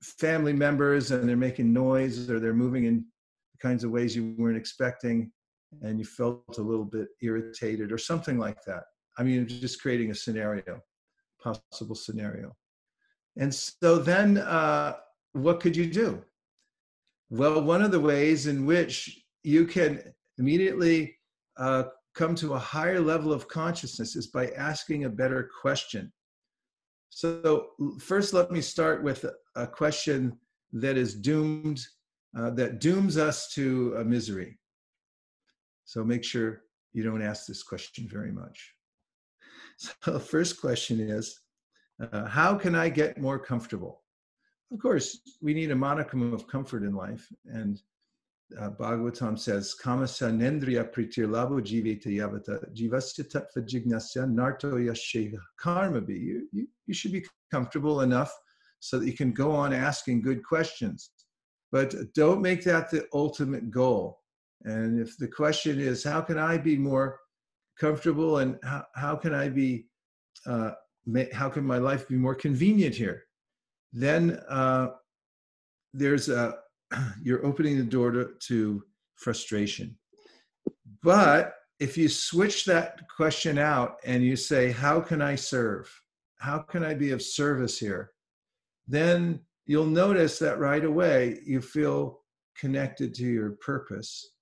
family 0.00 0.52
members 0.52 1.10
and 1.10 1.28
they're 1.28 1.36
making 1.36 1.72
noise 1.72 2.30
or 2.30 2.38
they're 2.38 2.54
moving 2.54 2.84
in 2.84 3.04
kinds 3.60 3.82
of 3.82 3.90
ways 3.90 4.14
you 4.14 4.36
weren't 4.38 4.56
expecting 4.56 5.32
and 5.82 5.98
you 5.98 6.04
felt 6.04 6.58
a 6.58 6.62
little 6.62 6.84
bit 6.84 7.08
irritated 7.22 7.90
or 7.90 7.98
something 7.98 8.38
like 8.38 8.62
that. 8.64 8.84
I 9.18 9.24
mean, 9.24 9.48
just 9.48 9.82
creating 9.82 10.12
a 10.12 10.14
scenario, 10.14 10.80
possible 11.42 11.96
scenario. 11.96 12.54
And 13.36 13.52
so 13.52 13.98
then 13.98 14.38
uh, 14.38 14.94
what 15.32 15.58
could 15.58 15.74
you 15.74 15.86
do? 15.86 16.22
Well, 17.30 17.62
one 17.62 17.82
of 17.82 17.90
the 17.90 17.98
ways 17.98 18.46
in 18.46 18.64
which 18.64 19.24
you 19.42 19.66
can 19.66 20.00
immediately 20.38 21.16
uh, 21.56 21.84
come 22.14 22.36
to 22.36 22.54
a 22.54 22.58
higher 22.58 23.00
level 23.00 23.32
of 23.32 23.48
consciousness 23.48 24.14
is 24.14 24.28
by 24.28 24.50
asking 24.50 25.04
a 25.04 25.10
better 25.10 25.50
question. 25.60 26.12
So, 27.16 27.68
first, 28.00 28.34
let 28.34 28.50
me 28.50 28.60
start 28.60 29.04
with 29.04 29.24
a 29.54 29.68
question 29.68 30.36
that 30.72 30.96
is 30.96 31.14
doomed, 31.14 31.80
uh, 32.36 32.50
that 32.50 32.80
dooms 32.80 33.16
us 33.16 33.52
to 33.54 33.94
a 33.98 34.04
misery. 34.04 34.58
So, 35.84 36.02
make 36.02 36.24
sure 36.24 36.62
you 36.92 37.04
don't 37.04 37.22
ask 37.22 37.46
this 37.46 37.62
question 37.62 38.08
very 38.08 38.32
much. 38.32 38.74
So, 40.02 40.18
first 40.18 40.60
question 40.60 40.98
is 40.98 41.38
uh, 42.00 42.26
How 42.26 42.56
can 42.56 42.74
I 42.74 42.88
get 42.88 43.20
more 43.20 43.38
comfortable? 43.38 44.02
Of 44.72 44.80
course, 44.80 45.20
we 45.40 45.54
need 45.54 45.70
a 45.70 45.76
modicum 45.76 46.32
of 46.32 46.48
comfort 46.48 46.82
in 46.82 46.94
life. 46.94 47.28
And 47.44 47.80
uh, 48.60 48.70
Bhagavatam 48.70 49.38
says, 49.38 49.74
Kamasa 49.82 50.30
nendriya 50.30 50.92
pritir 50.92 51.26
labo 51.28 51.60
jiveta 51.60 52.06
yavata 52.06 52.58
jivasya 52.74 53.24
tattva 53.30 53.66
jignasya 53.66 54.30
narto 54.30 54.72
yasheha 54.72 55.38
karma 55.58 56.00
be. 56.00 56.14
You, 56.14 56.48
you, 56.52 56.66
you 56.86 56.94
should 56.94 57.12
be 57.12 57.24
comfortable 57.50 58.00
enough 58.02 58.32
so 58.80 58.98
that 58.98 59.06
you 59.06 59.12
can 59.12 59.32
go 59.32 59.50
on 59.52 59.72
asking 59.72 60.22
good 60.22 60.42
questions. 60.44 61.10
But 61.72 61.94
don't 62.14 62.42
make 62.42 62.64
that 62.64 62.90
the 62.90 63.06
ultimate 63.12 63.70
goal. 63.70 64.20
And 64.64 65.00
if 65.00 65.16
the 65.18 65.28
question 65.28 65.80
is, 65.80 66.04
how 66.04 66.20
can 66.20 66.38
I 66.38 66.58
be 66.58 66.76
more 66.76 67.18
comfortable 67.78 68.38
and 68.38 68.58
how, 68.62 68.84
how 68.94 69.16
can 69.16 69.34
I 69.34 69.48
be, 69.48 69.86
uh, 70.46 70.72
how 71.32 71.48
can 71.48 71.64
my 71.64 71.78
life 71.78 72.08
be 72.08 72.16
more 72.16 72.34
convenient 72.34 72.94
here? 72.94 73.24
Then 73.92 74.40
uh, 74.48 74.88
there's 75.92 76.28
a, 76.28 76.56
you're 77.22 77.44
opening 77.44 77.78
the 77.78 77.84
door 77.84 78.10
to, 78.10 78.30
to 78.48 78.82
frustration. 79.16 79.96
But 81.02 81.54
if 81.80 81.98
you 81.98 82.08
switch 82.08 82.64
that 82.66 83.00
question 83.14 83.58
out 83.58 83.96
and 84.04 84.22
you 84.24 84.36
say, 84.36 84.70
How 84.70 85.00
can 85.00 85.20
I 85.20 85.34
serve? 85.34 85.90
How 86.38 86.58
can 86.58 86.84
I 86.84 86.94
be 86.94 87.10
of 87.10 87.22
service 87.22 87.78
here? 87.78 88.12
Then 88.86 89.40
you'll 89.66 89.86
notice 89.86 90.38
that 90.38 90.58
right 90.58 90.84
away 90.84 91.38
you 91.44 91.60
feel 91.60 92.20
connected 92.58 93.14
to 93.14 93.24
your 93.24 93.52
purpose 93.52 94.32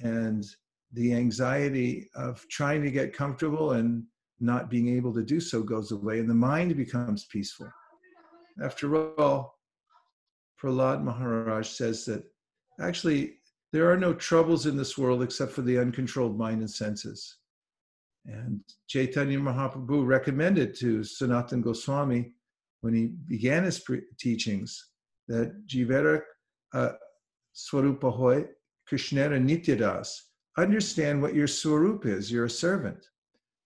and 0.00 0.44
the 0.92 1.14
anxiety 1.14 2.10
of 2.14 2.46
trying 2.48 2.82
to 2.82 2.90
get 2.90 3.16
comfortable 3.16 3.72
and 3.72 4.04
not 4.40 4.68
being 4.68 4.88
able 4.88 5.14
to 5.14 5.22
do 5.22 5.40
so 5.40 5.62
goes 5.62 5.92
away 5.92 6.18
and 6.18 6.28
the 6.28 6.34
mind 6.34 6.76
becomes 6.76 7.26
peaceful. 7.26 7.70
After 8.62 9.18
all, 9.18 9.56
Prahlad 10.62 11.02
Maharaj 11.02 11.68
says 11.68 12.04
that 12.04 12.24
actually 12.80 13.34
there 13.72 13.90
are 13.90 13.96
no 13.96 14.12
troubles 14.12 14.66
in 14.66 14.76
this 14.76 14.96
world 14.96 15.22
except 15.22 15.52
for 15.52 15.62
the 15.62 15.78
uncontrolled 15.78 16.38
mind 16.38 16.60
and 16.60 16.70
senses. 16.70 17.38
And 18.26 18.60
Chaitanya 18.86 19.38
Mahaprabhu 19.38 20.06
recommended 20.06 20.76
to 20.76 21.02
Sanatan 21.02 21.62
Goswami 21.62 22.34
when 22.82 22.94
he 22.94 23.06
began 23.26 23.64
his 23.64 23.80
pre- 23.80 24.02
teachings 24.18 24.90
that 25.28 25.66
Jivera 25.66 26.20
uh, 26.74 26.92
Swarupa 27.54 28.12
Hoy, 28.12 28.44
Krishnera 28.90 29.40
Nityadas, 29.40 30.08
understand 30.58 31.20
what 31.20 31.34
your 31.34 31.46
Swarup 31.46 32.06
is, 32.06 32.30
you're 32.30 32.44
a 32.44 32.50
servant. 32.50 33.04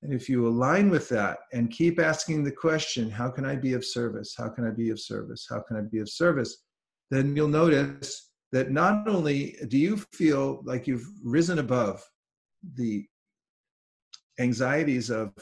And 0.02 0.12
if 0.12 0.28
you 0.28 0.46
align 0.46 0.88
with 0.88 1.08
that 1.08 1.38
and 1.52 1.70
keep 1.70 1.98
asking 1.98 2.44
the 2.44 2.52
question, 2.52 3.10
how 3.10 3.30
can 3.30 3.44
I 3.44 3.56
be 3.56 3.72
of 3.72 3.84
service? 3.84 4.34
How 4.36 4.48
can 4.48 4.66
I 4.66 4.70
be 4.70 4.90
of 4.90 5.00
service? 5.00 5.46
How 5.50 5.60
can 5.60 5.76
I 5.76 5.80
be 5.80 5.98
of 5.98 6.08
service? 6.08 6.64
Then 7.10 7.36
you'll 7.36 7.48
notice 7.48 8.30
that 8.52 8.70
not 8.70 9.08
only 9.08 9.56
do 9.68 9.78
you 9.78 9.96
feel 10.12 10.62
like 10.64 10.86
you've 10.86 11.06
risen 11.22 11.58
above 11.58 12.02
the 12.74 13.06
anxieties 14.38 15.10
of 15.10 15.32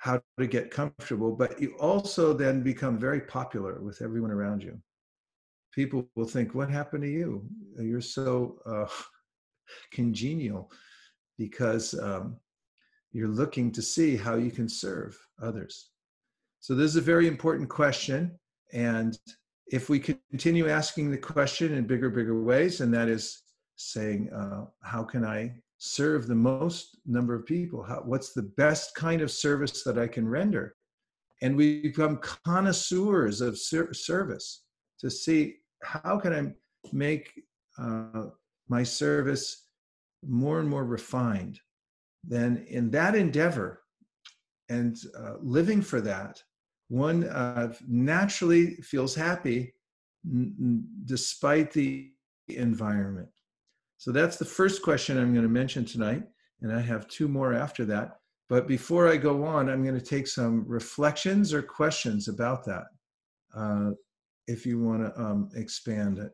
how 0.00 0.20
to 0.38 0.46
get 0.46 0.70
comfortable, 0.70 1.34
but 1.34 1.60
you 1.60 1.74
also 1.80 2.34
then 2.34 2.62
become 2.62 2.98
very 2.98 3.22
popular 3.22 3.80
with 3.80 4.02
everyone 4.02 4.30
around 4.30 4.62
you. 4.62 4.78
people 5.74 6.06
will 6.14 6.26
think, 6.26 6.54
What 6.54 6.70
happened 6.70 7.02
to 7.04 7.10
you? 7.10 7.46
You're 7.78 8.00
so 8.00 8.58
uh, 8.66 8.86
congenial 9.92 10.70
because 11.38 11.98
um, 11.98 12.36
you're 13.12 13.28
looking 13.28 13.72
to 13.72 13.82
see 13.82 14.16
how 14.16 14.34
you 14.34 14.50
can 14.50 14.68
serve 14.68 15.16
others. 15.42 15.90
So, 16.60 16.74
this 16.74 16.90
is 16.90 16.96
a 16.96 17.12
very 17.12 17.26
important 17.26 17.68
question. 17.68 18.38
And 18.72 19.16
if 19.68 19.88
we 19.88 19.98
continue 19.98 20.68
asking 20.68 21.10
the 21.10 21.18
question 21.18 21.74
in 21.74 21.86
bigger, 21.86 22.10
bigger 22.10 22.42
ways, 22.42 22.80
and 22.80 22.92
that 22.94 23.08
is 23.08 23.42
saying, 23.76 24.30
uh, 24.30 24.66
How 24.82 25.02
can 25.02 25.24
I 25.24 25.54
serve 25.78 26.26
the 26.26 26.34
most 26.34 26.98
number 27.06 27.34
of 27.34 27.46
people? 27.46 27.82
How, 27.82 28.02
what's 28.04 28.32
the 28.32 28.50
best 28.56 28.94
kind 28.94 29.20
of 29.20 29.30
service 29.30 29.82
that 29.84 29.98
I 29.98 30.06
can 30.06 30.28
render? 30.28 30.76
And 31.42 31.56
we 31.56 31.82
become 31.82 32.18
connoisseurs 32.18 33.40
of 33.40 33.58
ser- 33.58 33.92
service 33.92 34.64
to 35.00 35.10
see 35.10 35.56
how 35.82 36.18
can 36.18 36.32
I 36.32 36.52
make 36.92 37.32
uh, 37.78 38.26
my 38.68 38.82
service 38.82 39.68
more 40.26 40.60
and 40.60 40.68
more 40.68 40.84
refined. 40.84 41.60
Then, 42.22 42.64
in 42.68 42.90
that 42.92 43.14
endeavor 43.14 43.82
and 44.68 44.96
uh, 45.18 45.34
living 45.42 45.82
for 45.82 46.00
that, 46.00 46.42
one 46.88 47.24
uh, 47.24 47.72
naturally 47.86 48.76
feels 48.76 49.14
happy 49.14 49.74
n- 50.26 50.86
despite 51.04 51.72
the 51.72 52.12
environment. 52.48 53.28
So 53.98 54.12
that's 54.12 54.36
the 54.36 54.44
first 54.44 54.82
question 54.82 55.18
I'm 55.18 55.32
going 55.32 55.44
to 55.46 55.48
mention 55.48 55.84
tonight. 55.84 56.24
And 56.60 56.72
I 56.72 56.80
have 56.80 57.08
two 57.08 57.28
more 57.28 57.54
after 57.54 57.84
that. 57.86 58.18
But 58.48 58.68
before 58.68 59.08
I 59.08 59.16
go 59.16 59.44
on, 59.44 59.68
I'm 59.68 59.82
going 59.82 59.98
to 59.98 60.04
take 60.04 60.26
some 60.26 60.64
reflections 60.66 61.54
or 61.54 61.62
questions 61.62 62.28
about 62.28 62.64
that, 62.66 62.84
uh, 63.56 63.90
if 64.46 64.66
you 64.66 64.80
want 64.80 65.02
to 65.02 65.20
um, 65.20 65.48
expand 65.54 66.18
it. 66.18 66.32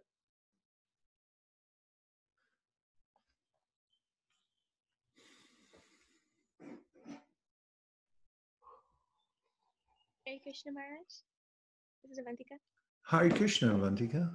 Hare 10.31 10.39
Krishna 10.45 10.71
Maharaj. 10.71 11.11
This 12.05 12.17
is 12.17 12.25
Avantika. 12.25 12.57
Hare 13.05 13.37
Krishna, 13.37 13.75
Avantika. 13.75 14.31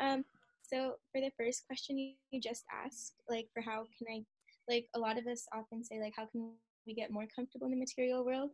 Um, 0.00 0.24
so 0.60 0.94
for 1.12 1.20
the 1.20 1.30
first 1.38 1.64
question 1.68 1.98
you, 1.98 2.14
you 2.32 2.40
just 2.40 2.64
asked, 2.84 3.14
like 3.28 3.46
for 3.54 3.62
how 3.62 3.86
can 3.96 4.08
I, 4.12 4.24
like 4.68 4.86
a 4.96 4.98
lot 4.98 5.18
of 5.18 5.28
us 5.28 5.46
often 5.54 5.84
say, 5.84 6.00
like 6.00 6.14
how 6.16 6.26
can 6.26 6.50
we 6.84 6.94
get 6.94 7.12
more 7.12 7.26
comfortable 7.32 7.66
in 7.68 7.70
the 7.70 7.78
material 7.78 8.24
world? 8.24 8.50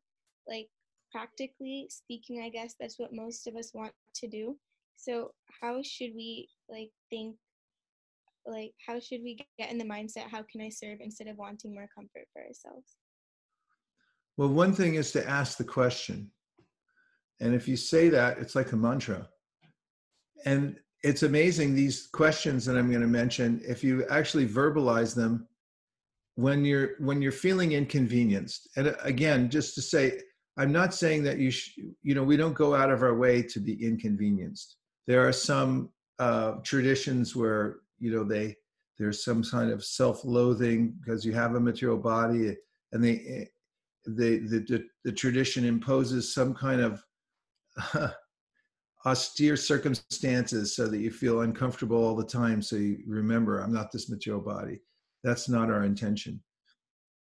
Like 0.46 0.68
practically 1.10 1.86
speaking, 1.88 2.42
I 2.42 2.50
guess 2.50 2.74
that's 2.78 2.98
what 2.98 3.14
most 3.14 3.46
of 3.46 3.56
us 3.56 3.72
want 3.72 3.92
to 4.16 4.28
do. 4.28 4.58
So 4.96 5.30
how 5.62 5.80
should 5.82 6.10
we 6.14 6.50
like 6.68 6.90
think? 7.08 7.36
Like 8.44 8.74
how 8.86 9.00
should 9.00 9.22
we 9.22 9.38
get 9.58 9.70
in 9.70 9.78
the 9.78 9.84
mindset? 9.84 10.28
How 10.30 10.44
can 10.52 10.60
I 10.60 10.68
serve 10.68 10.98
instead 11.00 11.28
of 11.28 11.38
wanting 11.38 11.72
more 11.72 11.88
comfort 11.94 12.26
for 12.34 12.42
ourselves? 12.42 12.96
Well, 14.36 14.50
one 14.50 14.74
thing 14.74 14.96
is 14.96 15.10
to 15.12 15.26
ask 15.26 15.56
the 15.56 15.64
question. 15.64 16.30
And 17.40 17.54
if 17.54 17.68
you 17.68 17.76
say 17.76 18.08
that, 18.08 18.38
it's 18.38 18.54
like 18.54 18.72
a 18.72 18.76
mantra. 18.76 19.28
And 20.44 20.76
it's 21.06 21.22
amazing 21.22 21.74
these 21.74 22.08
questions 22.08 22.64
that 22.64 22.76
i'm 22.76 22.90
going 22.90 23.00
to 23.00 23.06
mention 23.06 23.60
if 23.66 23.84
you 23.84 24.04
actually 24.10 24.46
verbalize 24.46 25.14
them 25.14 25.46
when 26.34 26.64
you're 26.64 26.90
when 26.98 27.22
you're 27.22 27.32
feeling 27.32 27.72
inconvenienced 27.72 28.68
and 28.76 28.88
uh, 28.88 28.94
again 29.02 29.48
just 29.48 29.74
to 29.74 29.80
say 29.82 30.20
i'm 30.56 30.72
not 30.72 30.92
saying 30.92 31.22
that 31.22 31.38
you 31.38 31.50
sh- 31.50 31.78
you 32.02 32.14
know 32.14 32.24
we 32.24 32.36
don't 32.36 32.54
go 32.54 32.74
out 32.74 32.90
of 32.90 33.02
our 33.02 33.14
way 33.14 33.40
to 33.42 33.60
be 33.60 33.74
inconvenienced 33.84 34.76
there 35.06 35.26
are 35.26 35.32
some 35.32 35.90
uh, 36.18 36.52
traditions 36.64 37.36
where 37.36 37.76
you 37.98 38.10
know 38.10 38.24
they 38.24 38.56
there's 38.98 39.22
some 39.22 39.44
kind 39.44 39.70
of 39.70 39.84
self-loathing 39.84 40.94
because 40.98 41.24
you 41.24 41.32
have 41.32 41.54
a 41.54 41.60
material 41.60 41.98
body 41.98 42.56
and 42.92 43.04
they 43.04 43.16
eh, 43.28 43.44
they 44.08 44.38
the, 44.38 44.60
the, 44.60 44.84
the 45.04 45.12
tradition 45.12 45.64
imposes 45.64 46.34
some 46.34 46.54
kind 46.54 46.80
of 46.80 47.04
austere 49.06 49.56
circumstances 49.56 50.74
so 50.74 50.88
that 50.88 50.98
you 50.98 51.10
feel 51.10 51.42
uncomfortable 51.42 51.96
all 51.96 52.16
the 52.16 52.24
time 52.24 52.60
so 52.60 52.74
you 52.74 52.98
remember 53.06 53.60
i'm 53.60 53.72
not 53.72 53.92
this 53.92 54.10
material 54.10 54.42
body. 54.42 54.80
That's 55.22 55.48
not 55.48 55.70
our 55.70 55.84
intention. 55.84 56.40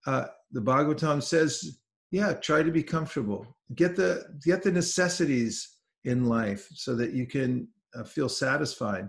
Uh, 0.06 0.26
the 0.52 0.60
bhagavatam 0.60 1.22
says 1.22 1.78
yeah 2.10 2.32
try 2.32 2.62
to 2.62 2.70
be 2.70 2.82
comfortable. 2.82 3.56
Get 3.74 3.96
the 3.96 4.24
get 4.44 4.62
the 4.62 4.72
necessities 4.72 5.76
in 6.04 6.26
life 6.26 6.68
so 6.74 6.94
that 6.96 7.12
you 7.12 7.26
can 7.26 7.68
uh, 7.94 8.04
feel 8.04 8.28
satisfied. 8.28 9.08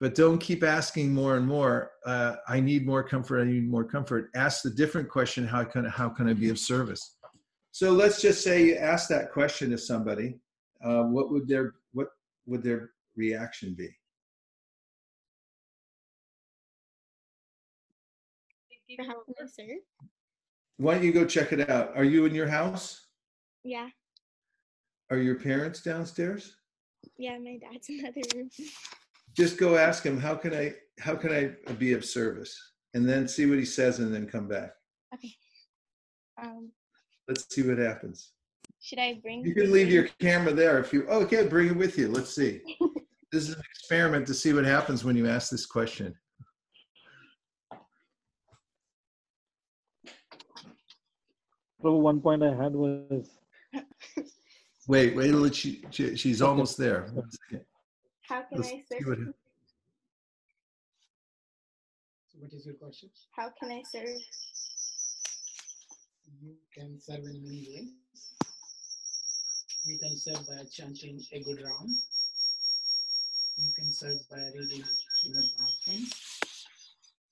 But 0.00 0.14
don't 0.14 0.38
keep 0.38 0.62
asking 0.62 1.12
more 1.12 1.36
and 1.36 1.46
more 1.46 1.92
uh, 2.06 2.36
i 2.48 2.60
need 2.60 2.86
more 2.86 3.02
comfort 3.02 3.40
i 3.40 3.44
need 3.44 3.68
more 3.68 3.84
comfort. 3.84 4.30
Ask 4.36 4.62
the 4.62 4.70
different 4.70 5.08
question 5.08 5.46
how 5.46 5.64
can 5.64 5.84
how 5.84 6.08
can 6.08 6.28
i 6.28 6.32
be 6.32 6.50
of 6.50 6.58
service? 6.58 7.16
So 7.72 7.92
let's 7.92 8.20
just 8.20 8.42
say 8.42 8.64
you 8.64 8.76
ask 8.76 9.08
that 9.08 9.32
question 9.32 9.70
to 9.70 9.78
somebody 9.78 10.40
uh, 10.84 11.02
what 11.04 11.30
would 11.30 11.48
their 11.48 11.74
what 11.92 12.08
would 12.46 12.62
their 12.62 12.90
reaction 13.16 13.74
be? 13.76 13.88
how 19.00 19.22
can 19.24 19.34
I 19.40 19.46
serve? 19.46 19.82
Why 20.78 20.94
don't 20.94 21.04
you 21.04 21.12
go 21.12 21.24
check 21.26 21.52
it 21.52 21.68
out? 21.68 21.92
Are 21.96 22.04
you 22.04 22.24
in 22.24 22.34
your 22.34 22.48
house? 22.48 23.06
Yeah, 23.64 23.88
Are 25.10 25.18
your 25.18 25.34
parents 25.34 25.82
downstairs? 25.82 26.56
yeah, 27.18 27.36
my 27.38 27.58
dad's 27.58 27.88
in 27.88 27.98
the 27.98 28.08
other 28.08 28.20
room. 28.34 28.50
Just 29.36 29.58
go 29.58 29.76
ask 29.76 30.02
him 30.04 30.18
how 30.18 30.34
can 30.34 30.54
I 30.54 30.74
how 31.00 31.14
can 31.14 31.32
I 31.32 31.72
be 31.74 31.92
of 31.92 32.04
service, 32.04 32.56
and 32.94 33.08
then 33.08 33.28
see 33.28 33.46
what 33.46 33.58
he 33.58 33.64
says, 33.64 33.98
and 33.98 34.12
then 34.14 34.26
come 34.26 34.48
back. 34.48 34.72
Okay. 35.14 35.34
Um, 36.42 36.70
Let's 37.28 37.52
see 37.54 37.62
what 37.62 37.78
happens. 37.78 38.32
Should 38.88 38.98
I 38.98 39.18
bring? 39.22 39.44
You 39.44 39.54
can 39.54 39.70
leave 39.70 39.90
your 39.90 40.04
camera 40.18 40.52
there 40.52 40.78
if 40.78 40.92
you. 40.94 41.06
Oh, 41.10 41.20
okay, 41.22 41.46
bring 41.46 41.68
it 41.68 41.76
with 41.76 41.98
you. 41.98 42.08
Let's 42.08 42.34
see. 42.34 42.60
This 43.30 43.46
is 43.46 43.56
an 43.56 43.60
experiment 43.72 44.26
to 44.28 44.32
see 44.32 44.54
what 44.54 44.64
happens 44.64 45.04
when 45.04 45.14
you 45.14 45.28
ask 45.28 45.50
this 45.50 45.66
question. 45.66 46.14
Prabhu, 51.84 52.00
one 52.00 52.22
point 52.22 52.42
I 52.42 52.54
had 52.54 52.72
was 52.72 53.28
Wait, 54.88 55.14
wait 55.14 55.26
till 55.30 55.50
she, 55.50 55.84
she 55.90 56.16
she's 56.16 56.40
almost 56.40 56.78
there. 56.78 57.10
One 57.12 57.30
second. 57.30 57.66
How 58.22 58.40
can 58.48 58.56
Let's 58.62 58.68
I 58.68 58.70
see 58.70 58.84
serve? 58.98 59.08
what- 59.08 59.34
So 62.28 62.38
what 62.38 62.52
is 62.54 62.64
your 62.64 62.76
question? 62.76 63.10
How 63.36 63.50
can 63.60 63.70
I 63.70 63.82
serve? 63.92 64.16
You 66.40 66.54
can 66.74 66.98
serve 66.98 67.24
in 67.26 67.42
many 67.44 67.66
ways. 67.68 68.37
You 69.88 69.98
can 69.98 70.14
serve 70.18 70.46
by 70.46 70.62
chanting 70.70 71.18
a 71.32 71.40
good 71.44 71.62
round. 71.64 71.88
You 73.56 73.72
can 73.74 73.90
serve 73.90 74.18
by 74.30 74.36
reading 74.54 74.84
in 75.24 75.32
the 75.32 75.42
bathroom. 75.56 76.04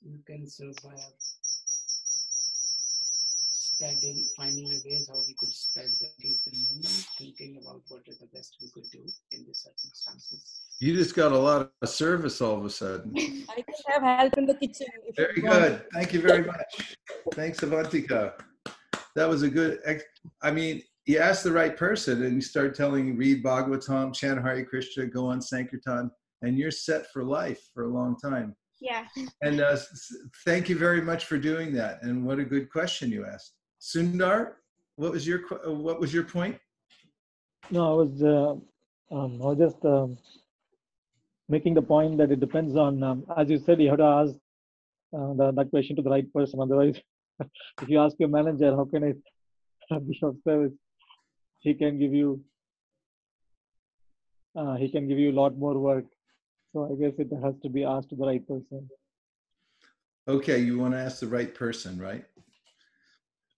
You 0.01 0.19
can 0.27 0.49
serve 0.49 0.75
by 0.83 0.97
studying, 3.53 4.25
finding 4.39 4.71
the 4.71 4.81
ways 4.87 5.07
how 5.13 5.19
we 5.29 5.35
could 5.39 5.53
spread 5.53 5.85
the 6.01 6.09
gift 6.23 6.47
and 6.47 6.57
movement, 6.65 7.05
thinking 7.19 7.61
about 7.63 7.83
what 7.89 8.01
is 8.07 8.21
the 8.21 8.27
best 8.33 8.57
we 8.63 8.69
could 8.73 8.91
do 8.91 9.05
in 9.33 9.45
these 9.45 9.59
circumstances. 9.69 10.63
You 10.81 10.95
just 10.95 11.15
got 11.15 11.33
a 11.33 11.39
lot 11.39 11.71
of 11.83 11.89
service 11.91 12.41
all 12.41 12.57
of 12.57 12.65
a 12.65 12.71
sudden. 12.71 13.13
I 13.51 13.57
can 13.57 13.75
have 13.89 14.03
help 14.03 14.39
in 14.39 14.47
the 14.47 14.55
kitchen. 14.55 14.87
if 15.07 15.15
Very 15.15 15.43
you 15.43 15.45
want. 15.45 15.61
good. 15.61 15.85
Thank 15.93 16.15
you 16.15 16.23
very 16.23 16.47
much. 16.47 16.97
Thanks, 17.35 17.61
Avantika. 17.61 18.33
That 19.15 19.29
was 19.29 19.43
a 19.43 19.51
good. 19.51 19.81
Ex- 19.85 20.05
I 20.43 20.51
mean, 20.51 20.83
you 21.07 21.19
ask 21.19 21.43
the 21.43 21.53
right 21.53 21.77
person, 21.77 22.25
and 22.25 22.35
you 22.35 22.41
start 22.41 22.75
telling, 22.75 23.17
read 23.17 23.43
Bhagavatam, 23.43 24.13
chant 24.13 24.43
Hare 24.43 24.65
Krishna, 24.65 25.07
go 25.07 25.27
on 25.27 25.41
Sankirtan, 25.41 26.11
and 26.43 26.59
you're 26.59 26.73
set 26.73 27.11
for 27.13 27.25
life 27.25 27.61
for 27.73 27.85
a 27.85 27.89
long 27.89 28.17
time. 28.17 28.55
Yeah. 28.81 29.07
And 29.41 29.61
uh, 29.61 29.79
thank 30.45 30.69
you 30.69 30.77
very 30.77 31.01
much 31.01 31.25
for 31.25 31.39
doing 31.39 31.73
that. 31.75 32.03
And 32.03 32.25
what 32.25 32.39
a 32.39 32.45
good 32.45 32.71
question 32.71 33.11
you 33.11 33.25
asked, 33.25 33.55
Sundar. 33.81 34.55
What 34.97 35.13
was 35.13 35.27
your 35.27 35.43
uh, 35.67 35.73
What 35.73 36.01
was 36.01 36.13
your 36.13 36.25
point? 36.25 36.59
no, 37.71 37.93
I 37.93 37.95
was 38.05 38.23
uh, 38.23 39.15
um, 39.15 39.41
I 39.43 39.47
was 39.47 39.59
just 39.59 39.85
um, 39.85 40.19
making 41.49 41.75
the 41.75 41.83
point 41.83 42.19
that 42.19 42.31
it 42.31 42.41
depends 42.41 42.77
on, 42.77 43.03
um, 43.03 43.25
as 43.37 43.49
you 43.49 43.59
said, 43.59 43.81
you 43.81 43.89
have 43.89 43.99
to 43.99 44.05
ask 44.05 44.35
uh, 45.17 45.33
the, 45.35 45.53
that 45.53 45.71
question 45.71 45.97
to 45.97 46.03
the 46.03 46.11
right 46.11 46.33
person. 46.33 46.61
Otherwise, 46.61 47.01
if 47.41 47.89
you 47.89 48.01
ask 48.01 48.17
your 48.19 48.29
manager, 48.29 48.75
how 48.75 48.85
can 48.85 49.05
I 49.05 49.99
be 50.01 50.19
of 50.23 50.37
service? 50.45 50.73
He 51.61 51.75
can 51.75 51.99
give 51.99 52.13
you 52.13 52.41
uh, 54.57 54.77
he 54.77 54.89
can 54.89 55.07
give 55.07 55.19
you 55.19 55.31
a 55.31 55.37
lot 55.41 55.57
more 55.59 55.79
work. 55.79 56.05
So 56.73 56.91
I 56.91 56.95
guess 57.01 57.19
it 57.19 57.31
has 57.43 57.55
to 57.63 57.69
be 57.69 57.85
asked 57.85 58.11
to 58.11 58.17
the 58.17 58.27
right 58.27 58.47
person. 58.47 58.89
Okay, 60.29 60.59
you 60.59 60.79
want 60.79 60.95
to 60.95 60.99
ask 60.99 61.21
the 61.21 61.29
right 61.29 61.55
person, 61.55 61.99
right? 61.99 62.25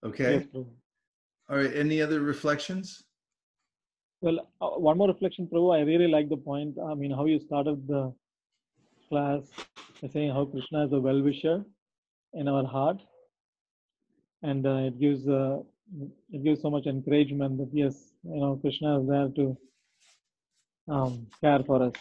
Okay. 0.04 0.44
Yes, 0.52 0.64
All 1.48 1.56
right. 1.56 1.74
Any 1.74 2.02
other 2.02 2.20
reflections? 2.20 3.04
Well, 4.20 4.40
uh, 4.60 4.70
one 4.70 4.98
more 4.98 5.08
reflection, 5.08 5.46
Prabhu. 5.46 5.76
I 5.76 5.80
really 5.82 6.08
like 6.08 6.28
the 6.28 6.36
point. 6.36 6.76
I 6.78 6.94
mean, 6.94 7.10
how 7.10 7.24
you 7.26 7.40
started 7.40 7.86
the 7.86 8.12
class 9.08 9.42
by 10.02 10.08
saying 10.08 10.32
how 10.32 10.44
Krishna 10.44 10.86
is 10.86 10.92
a 10.92 11.00
well-wisher 11.00 11.64
in 12.34 12.48
our 12.48 12.66
heart, 12.66 13.00
and 14.42 14.66
uh, 14.66 14.88
it 14.88 15.00
gives 15.00 15.26
uh, 15.28 15.58
it 16.32 16.44
gives 16.44 16.62
so 16.62 16.70
much 16.70 16.86
encouragement 16.86 17.58
that 17.58 17.70
yes, 17.72 18.12
you 18.22 18.40
know, 18.40 18.56
Krishna 18.56 19.00
is 19.00 19.08
there 19.08 19.28
to 19.28 19.56
um, 20.88 21.26
care 21.40 21.62
for 21.64 21.82
us. 21.84 21.92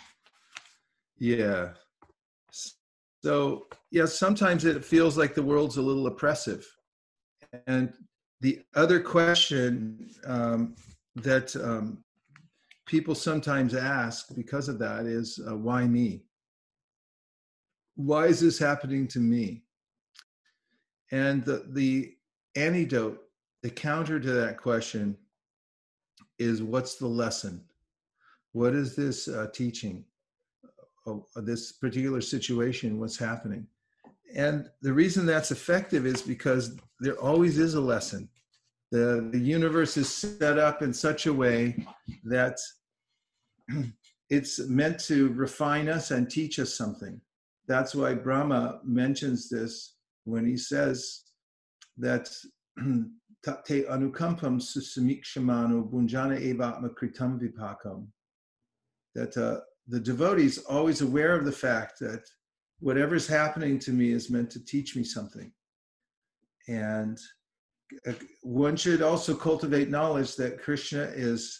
Yeah. 1.17 1.69
So, 3.23 3.67
yeah, 3.91 4.06
sometimes 4.06 4.65
it 4.65 4.86
feels 4.86 5.17
like 5.17 5.34
the 5.34 5.43
world's 5.43 5.78
a 5.78 5.82
little 5.82 6.08
oppressive. 6.08 6.65
And 7.65 7.93
the 8.41 8.62
other 8.76 9.00
question 9.00 10.10
um, 10.26 10.76
that 11.15 11.56
um, 11.56 12.04
people 12.86 13.15
sometimes 13.15 13.73
ask 13.73 14.34
because 14.36 14.69
of 14.69 14.80
that 14.80 15.06
is 15.06 15.39
uh, 15.50 15.56
why 15.56 15.86
me? 15.88 16.23
Why 17.95 18.28
is 18.28 18.39
this 18.39 18.60
happening 18.60 19.08
to 19.10 19.19
me? 19.19 19.63
And 21.12 21.43
the, 21.43 21.65
the 21.69 22.13
antidote, 22.56 23.19
the 23.63 23.69
counter 23.69 24.19
to 24.19 24.31
that 24.31 24.57
question 24.57 25.17
is 26.39 26.61
what's 26.61 26.95
the 26.95 27.07
lesson? 27.07 27.63
What 28.53 28.73
is 28.73 28.95
this 28.95 29.27
uh, 29.27 29.47
teaching? 29.53 30.05
Of 31.05 31.23
this 31.45 31.71
particular 31.71 32.19
situation, 32.19 32.99
what's 32.99 33.17
happening? 33.17 33.65
And 34.35 34.69
the 34.81 34.91
reason 34.91 35.25
that's 35.25 35.51
effective 35.51 36.05
is 36.05 36.21
because 36.21 36.77
there 36.99 37.15
always 37.15 37.57
is 37.57 37.75
a 37.75 37.81
lesson. 37.81 38.27
The, 38.91 39.29
the 39.31 39.39
universe 39.39 39.95
is 39.95 40.13
set 40.13 40.57
up 40.57 40.81
in 40.81 40.93
such 40.93 41.25
a 41.25 41.33
way 41.33 41.85
that 42.25 42.57
it's 44.29 44.59
meant 44.67 44.99
to 45.05 45.29
refine 45.29 45.87
us 45.87 46.11
and 46.11 46.29
teach 46.29 46.59
us 46.59 46.73
something. 46.73 47.21
That's 47.67 47.95
why 47.95 48.13
Brahma 48.13 48.79
mentions 48.83 49.49
this 49.49 49.95
when 50.25 50.45
he 50.45 50.57
says 50.57 51.23
that 51.97 52.29
anukampam 53.45 54.62
bunjana 55.89 56.39
evatma 56.39 56.89
kritam 56.89 57.39
vipakam. 57.39 58.08
That 59.15 59.38
uh, 59.38 59.62
the 59.88 60.00
devotee 60.00 60.45
is 60.45 60.60
always 60.60 61.02
aware 61.02 61.36
of 61.36 61.45
the 61.45 61.52
fact 61.52 62.00
that 62.00 62.23
whatever's 62.80 63.28
happening 63.28 63.80
to 63.80 63.91
me 63.91 64.12
is 64.12 64.30
meant 64.30 64.52
to 64.52 64.63
teach 64.63 64.95
me 64.95 65.04
something. 65.04 65.52
And 66.67 67.17
uh, 68.08 68.13
one 68.43 68.76
should 68.76 69.02
also 69.02 69.34
cultivate 69.34 69.89
knowledge 69.89 70.36
that 70.36 70.62
Krishna 70.62 71.04
is 71.04 71.60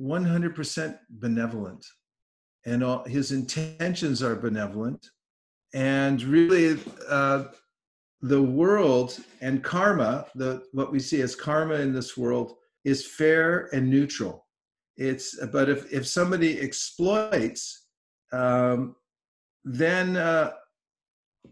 100% 0.00 0.98
benevolent 1.10 1.84
and 2.66 2.84
all, 2.84 3.04
his 3.04 3.32
intentions 3.32 4.22
are 4.22 4.36
benevolent. 4.36 5.06
And 5.72 6.22
really, 6.22 6.78
uh, 7.08 7.44
the 8.22 8.42
world 8.42 9.18
and 9.40 9.64
karma, 9.64 10.26
the, 10.34 10.62
what 10.72 10.92
we 10.92 11.00
see 11.00 11.22
as 11.22 11.34
karma 11.34 11.74
in 11.74 11.92
this 11.92 12.16
world, 12.16 12.56
is 12.84 13.06
fair 13.06 13.68
and 13.72 13.88
neutral. 13.88 14.46
It's 14.96 15.38
but 15.46 15.68
if 15.68 15.90
if 15.92 16.06
somebody 16.06 16.60
exploits, 16.60 17.86
um, 18.32 18.96
then 19.64 20.16
uh, 20.16 20.52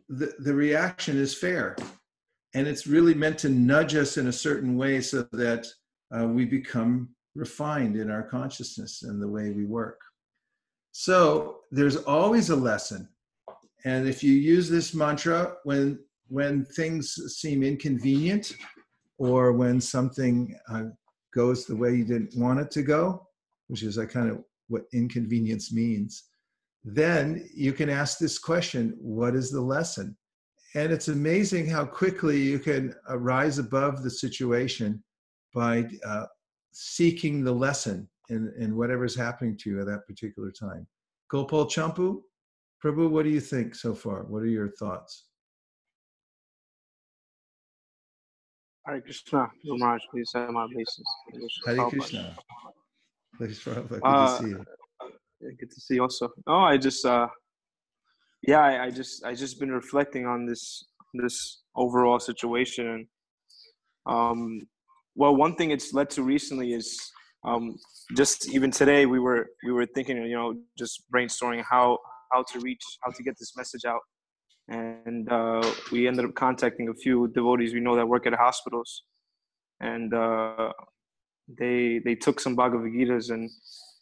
the 0.09 0.35
the 0.41 0.55
reaction 0.55 1.17
is 1.17 1.35
fair, 1.35 1.77
and 2.55 2.67
it's 2.67 2.87
really 2.87 3.15
meant 3.15 3.39
to 3.39 3.49
nudge 3.49 3.95
us 3.95 4.19
in 4.19 4.27
a 4.27 4.33
certain 4.33 4.77
way 4.77 5.01
so 5.01 5.23
that 5.33 5.67
uh, 6.15 6.27
we 6.27 6.45
become 6.45 7.09
refined 7.35 7.97
in 7.97 8.11
our 8.11 8.23
consciousness 8.23 9.03
and 9.03 9.23
the 9.23 9.29
way 9.29 9.51
we 9.51 9.65
work. 9.65 10.01
So 10.93 11.61
there's 11.71 11.97
always 11.97 12.51
a 12.51 12.57
lesson, 12.57 13.09
and 13.87 14.07
if 14.07 14.23
you 14.23 14.33
use 14.33 14.69
this 14.69 14.93
mantra 14.93 15.55
when 15.65 15.99
when 16.29 16.65
things 16.65 17.15
seem 17.37 17.63
inconvenient 17.63 18.55
or 19.19 19.53
when 19.53 19.81
something 19.81 20.55
uh, 20.71 20.85
goes 21.35 21.65
the 21.65 21.77
way 21.77 21.95
you 21.95 22.05
didn't 22.05 22.37
want 22.37 22.61
it 22.61 22.71
to 22.73 22.83
go, 22.83 23.27
which 23.69 23.83
is 23.83 23.97
like 23.97 24.11
kind 24.11 24.31
of 24.31 24.43
what 24.69 24.85
inconvenience 24.93 25.73
means, 25.73 26.25
then 26.85 27.49
you 27.55 27.73
can 27.73 27.91
ask 27.91 28.19
this 28.19 28.39
question 28.39 28.97
what 28.99 29.35
is 29.35 29.51
the 29.51 29.61
lesson? 29.61 30.17
And 30.75 30.93
it's 30.93 31.09
amazing 31.09 31.69
how 31.69 31.85
quickly 31.85 32.39
you 32.39 32.59
can 32.59 32.95
uh, 33.09 33.19
rise 33.19 33.59
above 33.59 34.03
the 34.03 34.11
situation 34.11 35.03
by 35.55 35.89
uh, 36.07 36.27
seeking 36.73 37.43
the 37.43 37.53
lesson 37.53 38.09
in, 38.29 38.53
in 38.59 38.77
whatever's 38.77 39.17
happening 39.17 39.57
to 39.59 39.71
you 39.71 39.81
at 39.81 39.87
that 39.87 40.07
particular 40.07 40.51
time. 40.51 40.87
Gopal 41.31 41.67
Champu, 41.67 42.21
Prabhu, 42.85 43.11
what 43.11 43.25
do 43.25 43.31
you 43.31 43.41
think 43.41 43.75
so 43.75 43.95
far? 43.95 44.25
What 44.25 44.43
are 44.43 44.47
your 44.47 44.69
thoughts? 44.69 45.28
Hare 48.89 49.03
Krishna, 49.03 49.47
Maharaj, 49.65 50.01
please 50.11 50.31
have 50.35 50.51
my 50.51 50.67
basis. 50.75 51.05
Hare 51.67 51.91
Krishna. 51.91 52.37
Please, 53.37 53.61
Prabhupada, 53.61 53.89
good 53.89 54.03
Uh, 54.03 54.39
to 54.39 54.43
see 54.43 54.49
you. 54.51 54.65
Good 55.59 55.71
to 55.71 55.81
see 55.81 55.95
you 55.97 56.03
also. 56.03 56.31
Oh, 56.47 56.61
I 56.61 56.79
just, 56.79 57.05
uh, 57.05 57.29
yeah, 58.43 58.61
I, 58.61 58.85
I 58.87 58.91
just, 58.91 59.25
I 59.25 59.35
just 59.35 59.61
been 59.61 59.71
reflecting 59.71 60.27
on 60.27 60.47
this, 60.47 60.87
this 61.15 61.63
overall 61.77 62.19
situation, 62.19 62.87
and 62.87 63.07
um, 64.07 64.61
well, 65.15 65.37
one 65.37 65.55
thing 65.55 65.71
it's 65.71 65.93
led 65.93 66.09
to 66.11 66.23
recently 66.23 66.73
is 66.73 66.99
um, 67.45 67.77
just 68.17 68.49
even 68.55 68.71
today 68.71 69.05
we 69.05 69.21
were 69.21 69.47
we 69.65 69.73
were 69.73 69.87
thinking, 69.87 70.17
you 70.17 70.35
know, 70.35 70.55
just 70.79 71.05
brainstorming 71.15 71.63
how 71.69 71.99
how 72.33 72.43
to 72.53 72.61
reach, 72.61 72.83
how 73.03 73.11
to 73.11 73.23
get 73.23 73.35
this 73.39 73.53
message 73.57 73.85
out, 73.85 74.01
and 74.69 75.31
uh, 75.31 75.63
we 75.91 76.07
ended 76.07 76.25
up 76.25 76.35
contacting 76.35 76.89
a 76.89 76.95
few 76.95 77.29
devotees 77.29 77.73
we 77.73 77.81
know 77.81 77.97
that 77.97 78.07
work 78.07 78.27
at 78.27 78.35
hospitals, 78.35 79.05
and 79.81 80.13
uh, 80.13 80.73
they 81.49 82.01
they 82.05 82.15
took 82.15 82.41
some 82.41 82.55
Bhagavad 82.55 82.93
Gitas 82.93 83.31
and 83.31 83.51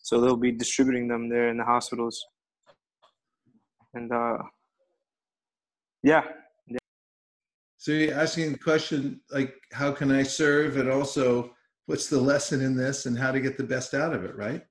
so 0.03 0.21
they'll 0.21 0.37
be 0.37 0.53
distributing 0.53 1.09
them 1.09 1.29
there 1.29 1.49
in 1.49 1.57
the 1.57 1.65
hospitals. 1.65 2.25
And 3.95 4.13
uh 4.13 4.39
yeah. 6.03 6.23
So 7.79 7.93
you're 7.93 8.15
asking 8.15 8.53
the 8.53 8.59
question 8.59 9.21
like, 9.31 9.55
how 9.73 9.93
can 9.93 10.11
I 10.11 10.23
serve, 10.23 10.77
and 10.77 10.91
also 10.91 11.53
what's 11.87 12.09
the 12.09 12.21
lesson 12.21 12.61
in 12.61 12.77
this, 12.77 13.07
and 13.07 13.17
how 13.19 13.31
to 13.31 13.41
get 13.41 13.57
the 13.57 13.65
best 13.65 13.95
out 13.95 14.13
of 14.13 14.25
it, 14.25 14.37
right? 14.37 14.63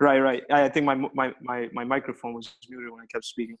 right 0.00 0.20
right. 0.20 0.42
I 0.50 0.64
I 0.64 0.68
think 0.68 0.84
my 0.86 0.94
my 0.94 1.32
my, 1.42 1.68
my 1.72 1.84
microphone 1.84 2.34
was 2.34 2.50
muted 2.68 2.90
when 2.90 3.00
i 3.00 3.06
kept 3.12 3.24
speaking 3.24 3.56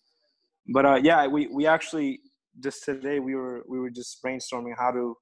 but 0.68 0.84
uh 0.84 1.00
yeah 1.02 1.26
we 1.26 1.46
we 1.48 1.66
actually 1.66 2.20
just 2.62 2.84
today 2.84 3.20
we 3.20 3.34
were 3.34 3.62
we 3.68 3.78
were 3.78 3.90
just 3.90 4.22
brainstorming 4.24 4.74
how 4.76 4.90
to 4.90 5.16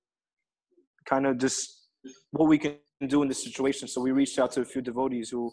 kind 1.09 1.27
of 1.27 1.39
just 1.39 1.89
what 2.31 2.49
we 2.49 2.59
can 2.59 2.77
do 3.07 3.23
in 3.23 3.29
this 3.29 3.45
situation. 3.45 3.89
So 3.89 4.01
we 4.01 4.11
reached 4.11 4.39
out 4.39 4.53
to 4.53 4.63
a 4.63 4.65
few 4.65 4.83
devotees 4.83 5.31
who 5.31 5.53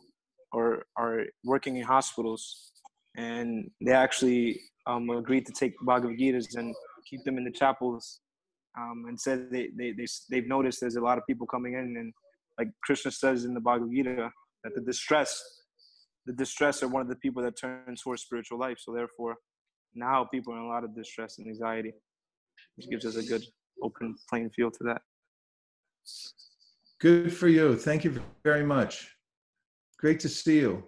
are 0.54 0.86
are 0.98 1.24
working 1.44 1.78
in 1.78 1.84
hospitals 1.84 2.72
and 3.18 3.70
they 3.82 3.92
actually 3.92 4.60
um, 4.88 5.10
agreed 5.10 5.46
to 5.46 5.54
take 5.54 5.74
Bhagavad 5.82 6.18
Gitas 6.18 6.56
and 6.56 6.76
keep 7.10 7.24
them 7.24 7.38
in 7.38 7.44
the 7.44 7.52
chapels 7.52 8.20
um, 8.78 9.06
and 9.08 9.20
said 9.20 9.48
they, 9.52 9.70
they, 9.78 9.92
they, 9.92 10.06
they've 10.30 10.48
noticed 10.48 10.82
there's 10.82 10.98
a 10.98 11.02
lot 11.02 11.18
of 11.18 11.26
people 11.28 11.48
coming 11.48 11.74
in 11.74 11.96
and 11.98 12.14
like 12.60 12.68
Krishna 12.84 13.12
says 13.12 13.46
in 13.46 13.54
the 13.54 13.60
Bhagavad 13.60 13.92
Gita 13.92 14.30
that 14.64 14.76
the 14.76 14.82
distress 14.82 15.42
the 16.26 16.34
distress 16.34 16.82
are 16.82 16.88
one 16.88 17.04
of 17.04 17.08
the 17.08 17.16
people 17.18 17.44
that 17.44 17.60
turn 17.60 17.96
towards 18.04 18.24
spiritual 18.24 18.58
life. 18.58 18.78
So 18.80 18.92
therefore 18.92 19.36
now 19.96 20.26
people 20.26 20.54
are 20.54 20.58
in 20.58 20.64
a 20.64 20.68
lot 20.68 20.84
of 20.84 20.96
distress 20.96 21.38
and 21.40 21.48
anxiety 21.48 21.94
which 22.76 22.90
gives 22.90 23.06
us 23.06 23.16
a 23.16 23.24
good 23.24 23.44
open 23.82 24.16
playing 24.30 24.50
field 24.50 24.74
to 24.74 24.84
that 24.84 25.02
Good 27.02 27.34
for 27.34 27.48
you. 27.48 27.76
Thank 27.76 28.04
you 28.06 28.22
very 28.44 28.64
much. 28.64 29.12
Great 30.00 30.20
to 30.22 30.30
see 30.30 30.60
you. 30.60 30.84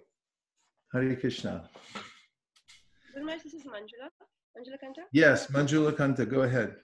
Hare 0.92 1.14
Krishna. 1.16 1.68
Gurumaj, 3.12 3.42
this 3.42 3.52
is 3.52 3.64
Manjula. 3.64 4.08
Manjula 4.56 4.78
Kanta. 4.82 5.02
Yes, 5.12 5.48
Manjula 5.48 5.92
Kanta, 5.92 6.28
go 6.28 6.42
ahead. 6.42 6.76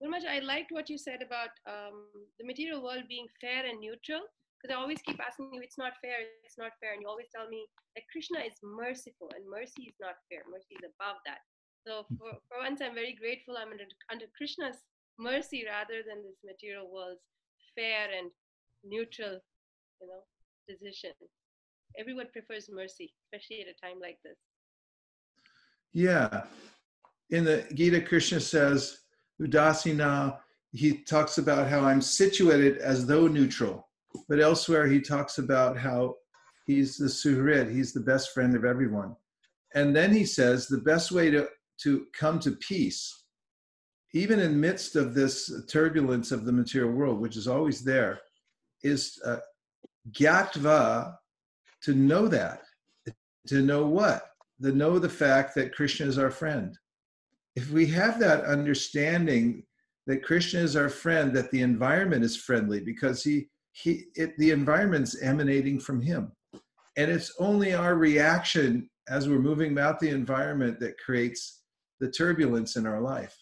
Gurumaj, 0.00 0.24
I 0.24 0.38
liked 0.40 0.72
what 0.72 0.88
you 0.88 0.96
said 0.96 1.20
about 1.22 1.52
um, 1.66 2.06
the 2.38 2.46
material 2.46 2.82
world 2.82 3.04
being 3.08 3.26
fair 3.40 3.66
and 3.66 3.80
neutral. 3.80 4.22
Because 4.56 4.76
I 4.76 4.80
always 4.80 5.00
keep 5.02 5.20
asking 5.20 5.50
you, 5.52 5.60
it's 5.62 5.78
not 5.78 5.92
fair, 6.02 6.16
it's 6.44 6.58
not 6.58 6.72
fair. 6.80 6.92
And 6.92 7.02
you 7.02 7.08
always 7.08 7.28
tell 7.34 7.48
me 7.48 7.66
that 7.96 8.04
Krishna 8.12 8.40
is 8.40 8.56
merciful 8.62 9.28
and 9.34 9.44
mercy 9.48 9.88
is 9.88 9.96
not 10.00 10.16
fair. 10.28 10.44
Mercy 10.50 10.76
is 10.76 10.84
above 10.84 11.16
that. 11.26 11.40
So 11.86 12.04
hmm. 12.08 12.16
for, 12.16 12.30
for 12.48 12.58
once, 12.62 12.80
I'm 12.82 12.94
very 12.94 13.16
grateful 13.18 13.56
I'm 13.56 13.72
under, 13.72 13.84
under 14.10 14.26
Krishna's 14.36 14.76
mercy 15.18 15.64
rather 15.66 16.02
than 16.06 16.22
this 16.22 16.38
material 16.44 16.90
world's 16.92 17.20
fair 17.74 18.08
and 18.16 18.30
neutral, 18.84 19.38
you 20.00 20.06
know, 20.06 20.22
decision. 20.68 21.12
Everyone 21.98 22.26
prefers 22.32 22.68
mercy, 22.72 23.12
especially 23.26 23.62
at 23.62 23.68
a 23.68 23.86
time 23.86 24.00
like 24.00 24.18
this. 24.24 24.36
Yeah. 25.92 26.44
In 27.30 27.44
the 27.44 27.64
Gita, 27.74 28.00
Krishna 28.00 28.40
says, 28.40 29.00
Udasina, 29.40 30.38
he 30.72 30.98
talks 30.98 31.38
about 31.38 31.68
how 31.68 31.80
I'm 31.80 32.00
situated 32.00 32.78
as 32.78 33.06
though 33.06 33.26
neutral. 33.26 33.86
but 34.28 34.40
elsewhere 34.40 34.88
he 34.88 35.00
talks 35.00 35.38
about 35.38 35.76
how 35.76 36.16
he's 36.66 36.96
the 36.96 37.06
suhrid, 37.06 37.72
he's 37.72 37.92
the 37.92 38.00
best 38.00 38.32
friend 38.32 38.56
of 38.56 38.64
everyone. 38.64 39.14
And 39.74 39.94
then 39.94 40.12
he 40.12 40.24
says 40.24 40.66
the 40.66 40.78
best 40.78 41.12
way 41.12 41.30
to, 41.30 41.48
to 41.82 42.06
come 42.18 42.38
to 42.40 42.52
peace, 42.52 43.24
even 44.12 44.40
in 44.40 44.60
midst 44.60 44.96
of 44.96 45.14
this 45.14 45.52
turbulence 45.68 46.32
of 46.32 46.44
the 46.44 46.52
material 46.52 46.92
world, 46.92 47.20
which 47.20 47.36
is 47.36 47.48
always 47.48 47.82
there, 47.82 48.20
is 48.82 49.20
uh, 49.24 49.36
gyatva, 50.12 51.14
to 51.82 51.94
know 51.94 52.28
that. 52.28 52.62
To 53.48 53.62
know 53.62 53.86
what? 53.86 54.26
To 54.62 54.72
know 54.72 54.98
the 54.98 55.08
fact 55.08 55.54
that 55.54 55.74
Krishna 55.74 56.06
is 56.06 56.18
our 56.18 56.30
friend. 56.30 56.76
If 57.56 57.70
we 57.70 57.86
have 57.86 58.20
that 58.20 58.44
understanding 58.44 59.64
that 60.06 60.22
Krishna 60.22 60.60
is 60.60 60.76
our 60.76 60.88
friend, 60.88 61.34
that 61.34 61.50
the 61.50 61.62
environment 61.62 62.24
is 62.24 62.36
friendly 62.36 62.80
because 62.80 63.22
he, 63.22 63.48
he 63.72 64.04
it, 64.14 64.36
the 64.38 64.50
environment's 64.50 65.22
emanating 65.22 65.78
from 65.78 66.00
him. 66.00 66.32
And 66.96 67.10
it's 67.10 67.32
only 67.38 67.74
our 67.74 67.94
reaction 67.94 68.90
as 69.08 69.28
we're 69.28 69.38
moving 69.38 69.72
about 69.72 70.00
the 70.00 70.10
environment 70.10 70.80
that 70.80 70.98
creates 70.98 71.59
the 72.00 72.10
turbulence 72.10 72.76
in 72.76 72.86
our 72.86 73.00
life. 73.00 73.36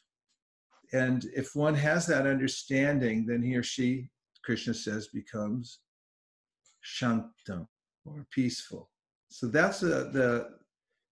And 0.93 1.25
if 1.35 1.55
one 1.55 1.75
has 1.75 2.07
that 2.07 2.27
understanding, 2.27 3.27
then 3.27 3.43
he 3.43 3.57
or 3.57 3.63
she, 3.63 4.11
Krishna 4.45 4.75
says, 4.75 5.09
becomes 5.09 5.81
shantam 6.85 7.67
or 8.05 8.27
peaceful. 8.31 8.91
So 9.29 9.47
that's 9.47 9.83
a, 9.83 10.11
the, 10.11 10.47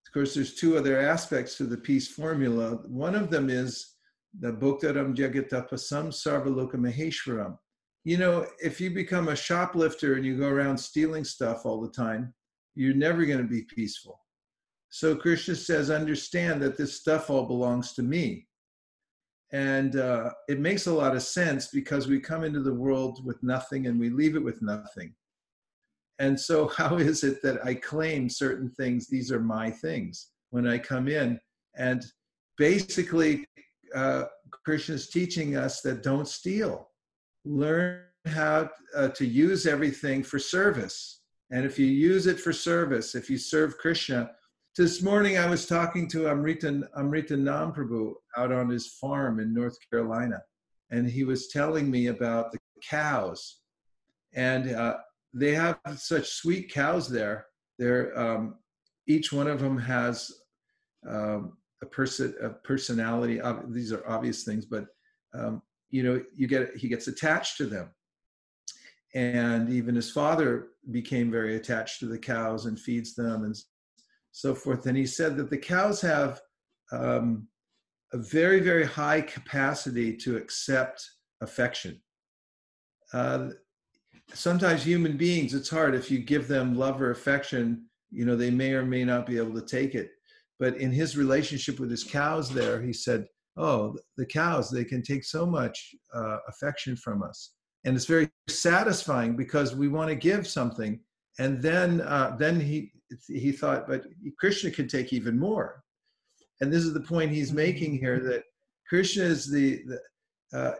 of 0.07 0.13
course, 0.13 0.33
there's 0.33 0.55
two 0.55 0.77
other 0.77 0.99
aspects 0.99 1.55
to 1.57 1.65
the 1.65 1.77
peace 1.77 2.07
formula. 2.07 2.79
One 2.87 3.13
of 3.15 3.29
them 3.29 3.49
is 3.49 3.93
the 4.39 4.51
Bhoktaram 4.51 5.15
Jagatapasam 5.15 6.07
Sarvaloka 6.07 6.75
Maheshwaram. 6.75 7.57
You 8.03 8.17
know, 8.17 8.47
if 8.63 8.81
you 8.81 8.89
become 8.89 9.27
a 9.27 9.35
shoplifter 9.35 10.15
and 10.15 10.25
you 10.25 10.37
go 10.37 10.47
around 10.47 10.77
stealing 10.77 11.23
stuff 11.23 11.65
all 11.65 11.81
the 11.81 11.91
time, 11.91 12.33
you're 12.73 12.95
never 12.95 13.25
going 13.25 13.41
to 13.41 13.47
be 13.47 13.63
peaceful. 13.63 14.19
So 14.97 15.15
Krishna 15.15 15.53
says, 15.53 15.91
understand 15.91 16.59
that 16.63 16.75
this 16.75 16.95
stuff 16.95 17.29
all 17.29 17.45
belongs 17.45 17.93
to 17.93 18.01
me. 18.01 18.47
And 19.51 19.95
uh, 19.95 20.31
it 20.49 20.59
makes 20.59 20.87
a 20.87 20.91
lot 20.91 21.15
of 21.15 21.21
sense 21.21 21.67
because 21.67 22.07
we 22.07 22.19
come 22.19 22.43
into 22.43 22.61
the 22.61 22.73
world 22.73 23.23
with 23.23 23.37
nothing 23.43 23.85
and 23.85 23.99
we 23.99 24.09
leave 24.09 24.35
it 24.35 24.43
with 24.43 24.59
nothing. 24.63 25.13
And 26.17 26.39
so, 26.39 26.67
how 26.77 26.97
is 26.97 27.23
it 27.23 27.43
that 27.43 27.63
I 27.63 27.75
claim 27.75 28.27
certain 28.27 28.71
things? 28.71 29.07
These 29.07 29.31
are 29.31 29.39
my 29.39 29.69
things 29.69 30.29
when 30.49 30.67
I 30.67 30.79
come 30.79 31.07
in. 31.07 31.39
And 31.75 32.03
basically, 32.57 33.45
uh, 33.93 34.23
Krishna 34.65 34.95
is 34.95 35.09
teaching 35.09 35.57
us 35.57 35.81
that 35.81 36.01
don't 36.01 36.27
steal. 36.27 36.89
Learn 37.45 38.01
how 38.25 38.71
uh, 38.95 39.09
to 39.09 39.27
use 39.27 39.67
everything 39.67 40.23
for 40.23 40.39
service. 40.39 41.21
And 41.51 41.67
if 41.67 41.77
you 41.77 41.85
use 41.85 42.25
it 42.25 42.39
for 42.39 42.51
service, 42.51 43.13
if 43.13 43.29
you 43.29 43.37
serve 43.37 43.77
Krishna, 43.77 44.31
this 44.77 45.01
morning 45.01 45.39
I 45.39 45.49
was 45.49 45.65
talking 45.65 46.07
to 46.09 46.29
Amrita, 46.29 46.87
Amrita 46.95 47.33
Namprabhu 47.33 48.13
out 48.37 48.51
on 48.51 48.69
his 48.69 48.93
farm 49.01 49.39
in 49.39 49.51
North 49.51 49.75
Carolina, 49.89 50.39
and 50.91 51.09
he 51.09 51.23
was 51.23 51.47
telling 51.47 51.89
me 51.89 52.07
about 52.07 52.51
the 52.51 52.59
cows. 52.87 53.61
And 54.35 54.75
uh, 54.75 54.97
they 55.33 55.55
have 55.55 55.79
such 55.95 56.29
sweet 56.29 56.71
cows 56.71 57.09
there. 57.09 57.47
They're, 57.79 58.17
um, 58.17 58.59
each 59.07 59.33
one 59.33 59.47
of 59.47 59.59
them 59.59 59.79
has 59.79 60.31
um, 61.09 61.57
a 61.81 61.87
person, 61.87 62.35
a 62.39 62.49
personality. 62.49 63.41
these 63.69 63.91
are 63.91 64.07
obvious 64.07 64.43
things, 64.43 64.65
but 64.65 64.85
um, 65.33 65.63
you 65.89 66.03
know, 66.03 66.23
you 66.35 66.47
get 66.47 66.77
he 66.77 66.87
gets 66.87 67.07
attached 67.07 67.57
to 67.57 67.65
them, 67.65 67.89
and 69.15 69.71
even 69.71 69.95
his 69.95 70.11
father 70.11 70.67
became 70.91 71.31
very 71.31 71.55
attached 71.55 71.99
to 72.01 72.05
the 72.05 72.19
cows 72.19 72.67
and 72.67 72.79
feeds 72.79 73.15
them 73.15 73.43
and 73.43 73.55
so 74.31 74.53
forth. 74.53 74.85
And 74.85 74.97
he 74.97 75.05
said 75.05 75.37
that 75.37 75.49
the 75.49 75.57
cows 75.57 76.01
have 76.01 76.41
um, 76.91 77.47
a 78.13 78.17
very, 78.17 78.59
very 78.59 78.85
high 78.85 79.21
capacity 79.21 80.15
to 80.17 80.37
accept 80.37 81.03
affection. 81.41 82.01
Uh, 83.13 83.49
sometimes 84.33 84.83
human 84.83 85.17
beings, 85.17 85.53
it's 85.53 85.69
hard. 85.69 85.95
If 85.95 86.11
you 86.11 86.19
give 86.19 86.47
them 86.47 86.77
love 86.77 87.01
or 87.01 87.11
affection, 87.11 87.85
you 88.11 88.25
know, 88.25 88.35
they 88.35 88.51
may 88.51 88.73
or 88.73 88.85
may 88.85 89.03
not 89.03 89.25
be 89.25 89.37
able 89.37 89.53
to 89.59 89.65
take 89.65 89.95
it. 89.95 90.11
But 90.59 90.77
in 90.77 90.91
his 90.91 91.17
relationship 91.17 91.79
with 91.79 91.91
his 91.91 92.03
cows 92.03 92.49
there, 92.49 92.81
he 92.81 92.93
said, 92.93 93.27
Oh, 93.57 93.95
the 94.17 94.25
cows, 94.25 94.69
they 94.69 94.83
can 94.83 95.01
take 95.01 95.23
so 95.23 95.45
much 95.45 95.95
uh, 96.13 96.37
affection 96.47 96.95
from 96.95 97.23
us. 97.23 97.53
And 97.85 97.95
it's 97.95 98.05
very 98.05 98.29
satisfying 98.47 99.35
because 99.35 99.75
we 99.75 99.87
want 99.87 100.09
to 100.09 100.15
give 100.15 100.47
something. 100.47 100.99
And 101.39 101.61
then, 101.61 102.01
uh, 102.01 102.35
then 102.37 102.59
he, 102.59 102.91
he 103.27 103.51
thought, 103.51 103.87
but 103.87 104.05
Krishna 104.39 104.71
can 104.71 104.87
take 104.87 105.13
even 105.13 105.37
more. 105.37 105.83
And 106.61 106.71
this 106.71 106.83
is 106.83 106.93
the 106.93 107.01
point 107.01 107.31
he's 107.31 107.53
making 107.53 107.97
here 107.97 108.19
that 108.19 108.43
Krishna 108.89 109.23
is 109.23 109.49
the, 109.49 109.83
the 110.51 110.57
uh, 110.57 110.73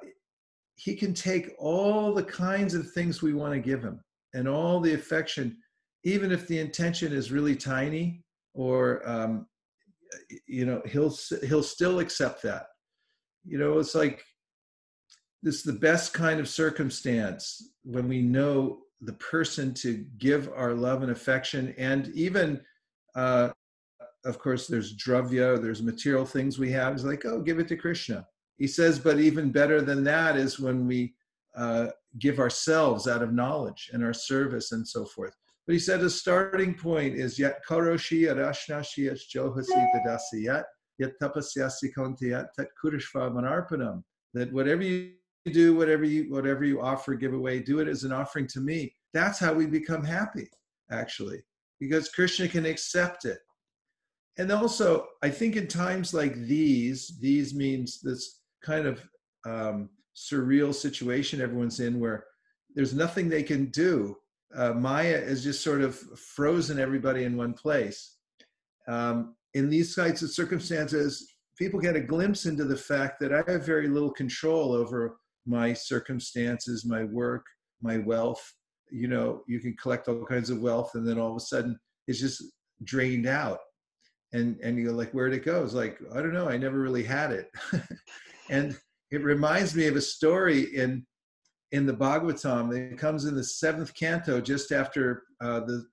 he 0.75 0.95
can 0.95 1.13
take 1.13 1.51
all 1.57 2.13
the 2.13 2.23
kinds 2.23 2.73
of 2.73 2.91
things 2.91 3.21
we 3.21 3.33
want 3.33 3.53
to 3.53 3.59
give 3.59 3.83
him 3.83 3.99
and 4.33 4.47
all 4.47 4.79
the 4.79 4.93
affection, 4.93 5.57
even 6.03 6.31
if 6.31 6.47
the 6.47 6.59
intention 6.59 7.11
is 7.11 7.31
really 7.31 7.55
tiny 7.55 8.23
or, 8.53 9.07
um, 9.09 9.47
you 10.47 10.65
know, 10.65 10.81
he'll, 10.85 11.15
he'll 11.47 11.63
still 11.63 11.99
accept 11.99 12.43
that. 12.43 12.67
You 13.45 13.57
know, 13.57 13.79
it's 13.79 13.95
like 13.95 14.23
this 15.41 15.55
is 15.55 15.63
the 15.63 15.73
best 15.73 16.13
kind 16.13 16.39
of 16.39 16.47
circumstance 16.47 17.71
when 17.83 18.07
we 18.07 18.21
know 18.21 18.79
the 19.01 19.13
person 19.13 19.73
to 19.75 20.05
give 20.17 20.49
our 20.55 20.73
love 20.73 21.03
and 21.03 21.11
affection. 21.11 21.73
And 21.77 22.09
even 22.09 22.61
uh, 23.15 23.49
of 24.25 24.39
course 24.39 24.67
there's 24.67 24.95
dravya 24.97 25.61
there's 25.61 25.81
material 25.83 26.25
things 26.25 26.59
we 26.59 26.71
have. 26.71 26.93
It's 26.93 27.03
like 27.03 27.25
oh 27.25 27.41
give 27.41 27.59
it 27.59 27.67
to 27.69 27.77
krishna. 27.77 28.25
He 28.57 28.67
says 28.67 28.99
but 28.99 29.19
even 29.19 29.51
better 29.51 29.81
than 29.81 30.03
that 30.05 30.35
is 30.35 30.59
when 30.59 30.87
we 30.87 31.13
uh, 31.55 31.87
give 32.19 32.39
ourselves 32.39 33.07
out 33.07 33.23
of 33.23 33.33
knowledge 33.33 33.89
and 33.93 34.03
our 34.03 34.13
service 34.13 34.71
and 34.71 34.87
so 34.87 35.05
forth. 35.05 35.35
But 35.65 35.73
he 35.73 35.79
said 35.79 36.01
a 36.01 36.09
starting 36.09 36.73
point 36.73 37.15
is 37.15 37.37
yet 37.37 37.59
karoshi 37.67 38.23
arashnashi 38.23 39.11
johasi 39.33 39.87
dadasi 39.93 40.43
yet 40.43 40.65
yet 40.97 41.11
tapasyasi 41.21 41.93
kontiyat 41.95 42.47
tat 42.55 42.67
kurishva 42.83 43.31
manarpanam 43.31 44.03
that 44.33 44.51
whatever 44.51 44.83
you 44.83 45.11
do 45.51 45.75
whatever 45.75 46.03
you 46.03 46.31
whatever 46.31 46.63
you 46.63 46.81
offer 46.81 47.15
give 47.15 47.33
away 47.33 47.59
do 47.59 47.79
it 47.79 47.87
as 47.87 48.03
an 48.03 48.11
offering 48.11 48.47
to 48.47 48.59
me. 48.59 48.93
That's 49.13 49.39
how 49.39 49.53
we 49.53 49.65
become 49.65 50.03
happy 50.03 50.49
actually 50.91 51.41
because 51.79 52.09
krishna 52.09 52.47
can 52.47 52.65
accept 52.65 53.25
it. 53.25 53.39
And 54.37 54.51
also 54.51 55.07
i 55.23 55.29
think 55.29 55.55
in 55.55 55.67
times 55.67 56.13
like 56.13 56.35
these 56.35 57.17
these 57.19 57.53
means 57.53 57.99
this 58.01 58.41
kind 58.63 58.85
of 58.85 59.01
um, 59.45 59.89
surreal 60.15 60.73
situation 60.73 61.41
everyone's 61.41 61.79
in 61.79 61.99
where 61.99 62.25
there's 62.75 62.93
nothing 62.93 63.29
they 63.29 63.43
can 63.43 63.65
do. 63.67 64.15
Uh, 64.55 64.73
maya 64.73 65.17
is 65.17 65.43
just 65.43 65.63
sort 65.63 65.81
of 65.81 65.95
frozen 65.95 66.79
everybody 66.79 67.23
in 67.23 67.35
one 67.35 67.53
place. 67.53 68.17
Um, 68.87 69.35
in 69.53 69.69
these 69.69 69.95
kinds 69.95 70.21
of 70.23 70.31
circumstances 70.31 71.37
people 71.57 71.79
get 71.79 71.95
a 71.95 71.99
glimpse 71.99 72.45
into 72.45 72.63
the 72.63 72.77
fact 72.77 73.19
that 73.19 73.33
i 73.33 73.41
have 73.51 73.65
very 73.65 73.87
little 73.87 74.11
control 74.11 74.71
over 74.71 75.17
my 75.47 75.73
circumstances, 75.73 76.85
my 76.85 77.03
work, 77.03 77.45
my 77.81 77.97
wealth. 77.97 78.53
You 78.91 79.07
know, 79.07 79.43
you 79.47 79.59
can 79.59 79.75
collect 79.81 80.07
all 80.07 80.25
kinds 80.25 80.49
of 80.49 80.61
wealth, 80.61 80.91
and 80.95 81.07
then 81.07 81.19
all 81.19 81.31
of 81.31 81.37
a 81.37 81.41
sudden 81.41 81.77
it's 82.07 82.19
just 82.19 82.43
drained 82.83 83.27
out. 83.27 83.59
And 84.33 84.59
and 84.61 84.77
you're 84.77 84.91
like, 84.91 85.11
where'd 85.11 85.33
it 85.33 85.45
go? 85.45 85.63
It's 85.63 85.73
like 85.73 85.99
I 86.13 86.21
don't 86.21 86.33
know. 86.33 86.49
I 86.49 86.57
never 86.57 86.79
really 86.79 87.03
had 87.03 87.31
it. 87.31 87.49
and 88.49 88.77
it 89.11 89.23
reminds 89.23 89.75
me 89.75 89.87
of 89.87 89.95
a 89.95 90.01
story 90.01 90.75
in 90.75 91.05
in 91.71 91.85
the 91.85 91.93
Bhagavatam. 91.93 92.75
It 92.75 92.97
comes 92.97 93.25
in 93.25 93.35
the 93.35 93.43
seventh 93.43 93.93
canto, 93.93 94.41
just 94.41 94.71
after 94.71 95.23
uh, 95.41 95.61
the 95.61 95.85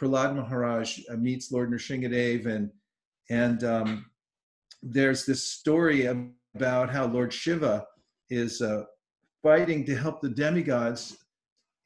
Prahlad 0.00 0.36
Maharaj 0.36 1.00
uh, 1.10 1.16
meets 1.16 1.50
Lord 1.50 1.70
Nrsingadev, 1.70 2.46
and 2.46 2.70
and 3.30 3.64
um, 3.64 4.06
there's 4.82 5.24
this 5.26 5.44
story 5.44 6.06
about 6.06 6.90
how 6.90 7.06
Lord 7.06 7.32
Shiva 7.32 7.86
is 8.30 8.60
uh, 8.60 8.84
fighting 9.42 9.84
to 9.86 9.96
help 9.96 10.20
the 10.20 10.28
demigods. 10.28 11.18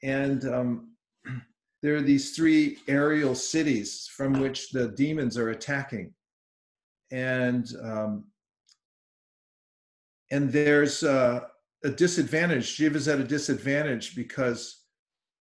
And 0.03 0.45
um, 0.47 0.93
there 1.83 1.97
are 1.97 2.03
these 2.03 2.35
three 2.35 2.79
aerial 2.89 3.35
cities 3.35 4.09
from 4.17 4.35
which 4.35 4.71
the 4.71 4.89
demons 4.89 5.37
are 5.37 5.51
attacking. 5.51 6.13
And 7.13 7.67
um, 7.83 8.25
and 10.31 10.51
there's 10.53 11.03
uh, 11.03 11.41
a 11.85 11.91
disadvantage. 11.91 12.67
Shiva's 12.67 13.09
at 13.09 13.19
a 13.19 13.25
disadvantage 13.25 14.15
because 14.15 14.85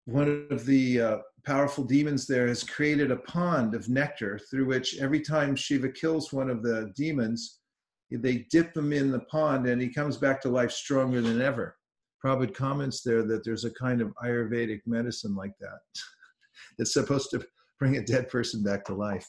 one 0.06 0.46
of 0.50 0.64
the 0.64 1.00
uh, 1.00 1.18
powerful 1.44 1.84
demons 1.84 2.26
there 2.26 2.48
has 2.48 2.64
created 2.64 3.10
a 3.10 3.16
pond 3.16 3.74
of 3.74 3.88
nectar 3.88 4.38
through 4.50 4.66
which 4.66 4.98
every 4.98 5.20
time 5.20 5.56
Shiva 5.56 5.88
kills 5.88 6.32
one 6.32 6.48
of 6.48 6.62
the 6.62 6.92
demons, 6.96 7.60
they 8.10 8.46
dip 8.50 8.76
him 8.76 8.92
in 8.92 9.10
the 9.10 9.20
pond 9.20 9.66
and 9.66 9.80
he 9.80 9.88
comes 9.88 10.16
back 10.16 10.40
to 10.42 10.48
life 10.48 10.72
stronger 10.72 11.20
than 11.20 11.40
ever. 11.40 11.76
Prabhupada 12.24 12.54
comments 12.54 13.02
there 13.02 13.22
that 13.24 13.44
there's 13.44 13.64
a 13.64 13.70
kind 13.70 14.00
of 14.00 14.12
Ayurvedic 14.24 14.80
medicine 14.86 15.34
like 15.34 15.52
that 15.60 15.80
that's 16.78 16.94
supposed 16.94 17.30
to 17.30 17.44
bring 17.78 17.96
a 17.96 18.04
dead 18.04 18.28
person 18.28 18.62
back 18.62 18.84
to 18.84 18.94
life. 18.94 19.28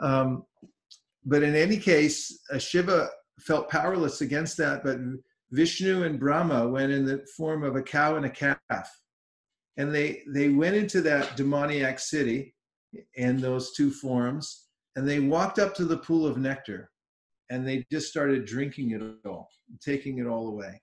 Um, 0.00 0.44
but 1.24 1.42
in 1.42 1.54
any 1.54 1.78
case, 1.78 2.38
uh, 2.52 2.58
Shiva 2.58 3.08
felt 3.40 3.70
powerless 3.70 4.20
against 4.20 4.56
that, 4.58 4.84
but 4.84 4.98
Vishnu 5.52 6.04
and 6.04 6.20
Brahma 6.20 6.68
went 6.68 6.92
in 6.92 7.04
the 7.06 7.24
form 7.36 7.62
of 7.64 7.76
a 7.76 7.82
cow 7.82 8.16
and 8.16 8.26
a 8.26 8.30
calf. 8.30 8.90
And 9.76 9.94
they, 9.94 10.22
they 10.28 10.50
went 10.50 10.76
into 10.76 11.00
that 11.02 11.36
demoniac 11.36 11.98
city 11.98 12.54
in 13.16 13.40
those 13.40 13.72
two 13.72 13.90
forms, 13.90 14.66
and 14.96 15.08
they 15.08 15.20
walked 15.20 15.58
up 15.58 15.74
to 15.76 15.84
the 15.84 15.98
pool 15.98 16.26
of 16.26 16.36
nectar, 16.36 16.90
and 17.50 17.66
they 17.66 17.84
just 17.90 18.08
started 18.08 18.44
drinking 18.44 18.92
it 18.92 19.02
all, 19.28 19.48
taking 19.82 20.18
it 20.18 20.26
all 20.26 20.48
away. 20.48 20.80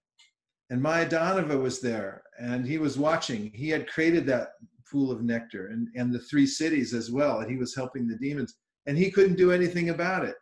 And 0.71 0.81
Mayadanava 0.81 1.61
was 1.61 1.81
there, 1.81 2.23
and 2.39 2.65
he 2.65 2.77
was 2.77 2.97
watching. 2.97 3.51
He 3.53 3.67
had 3.67 3.91
created 3.91 4.25
that 4.27 4.53
pool 4.89 5.11
of 5.11 5.21
nectar 5.21 5.67
and, 5.67 5.89
and 5.95 6.13
the 6.13 6.19
three 6.19 6.47
cities 6.47 6.93
as 6.93 7.11
well, 7.11 7.39
and 7.39 7.51
he 7.51 7.57
was 7.57 7.75
helping 7.75 8.07
the 8.07 8.17
demons. 8.17 8.55
And 8.87 8.97
he 8.97 9.11
couldn't 9.11 9.35
do 9.35 9.51
anything 9.51 9.89
about 9.89 10.23
it. 10.23 10.35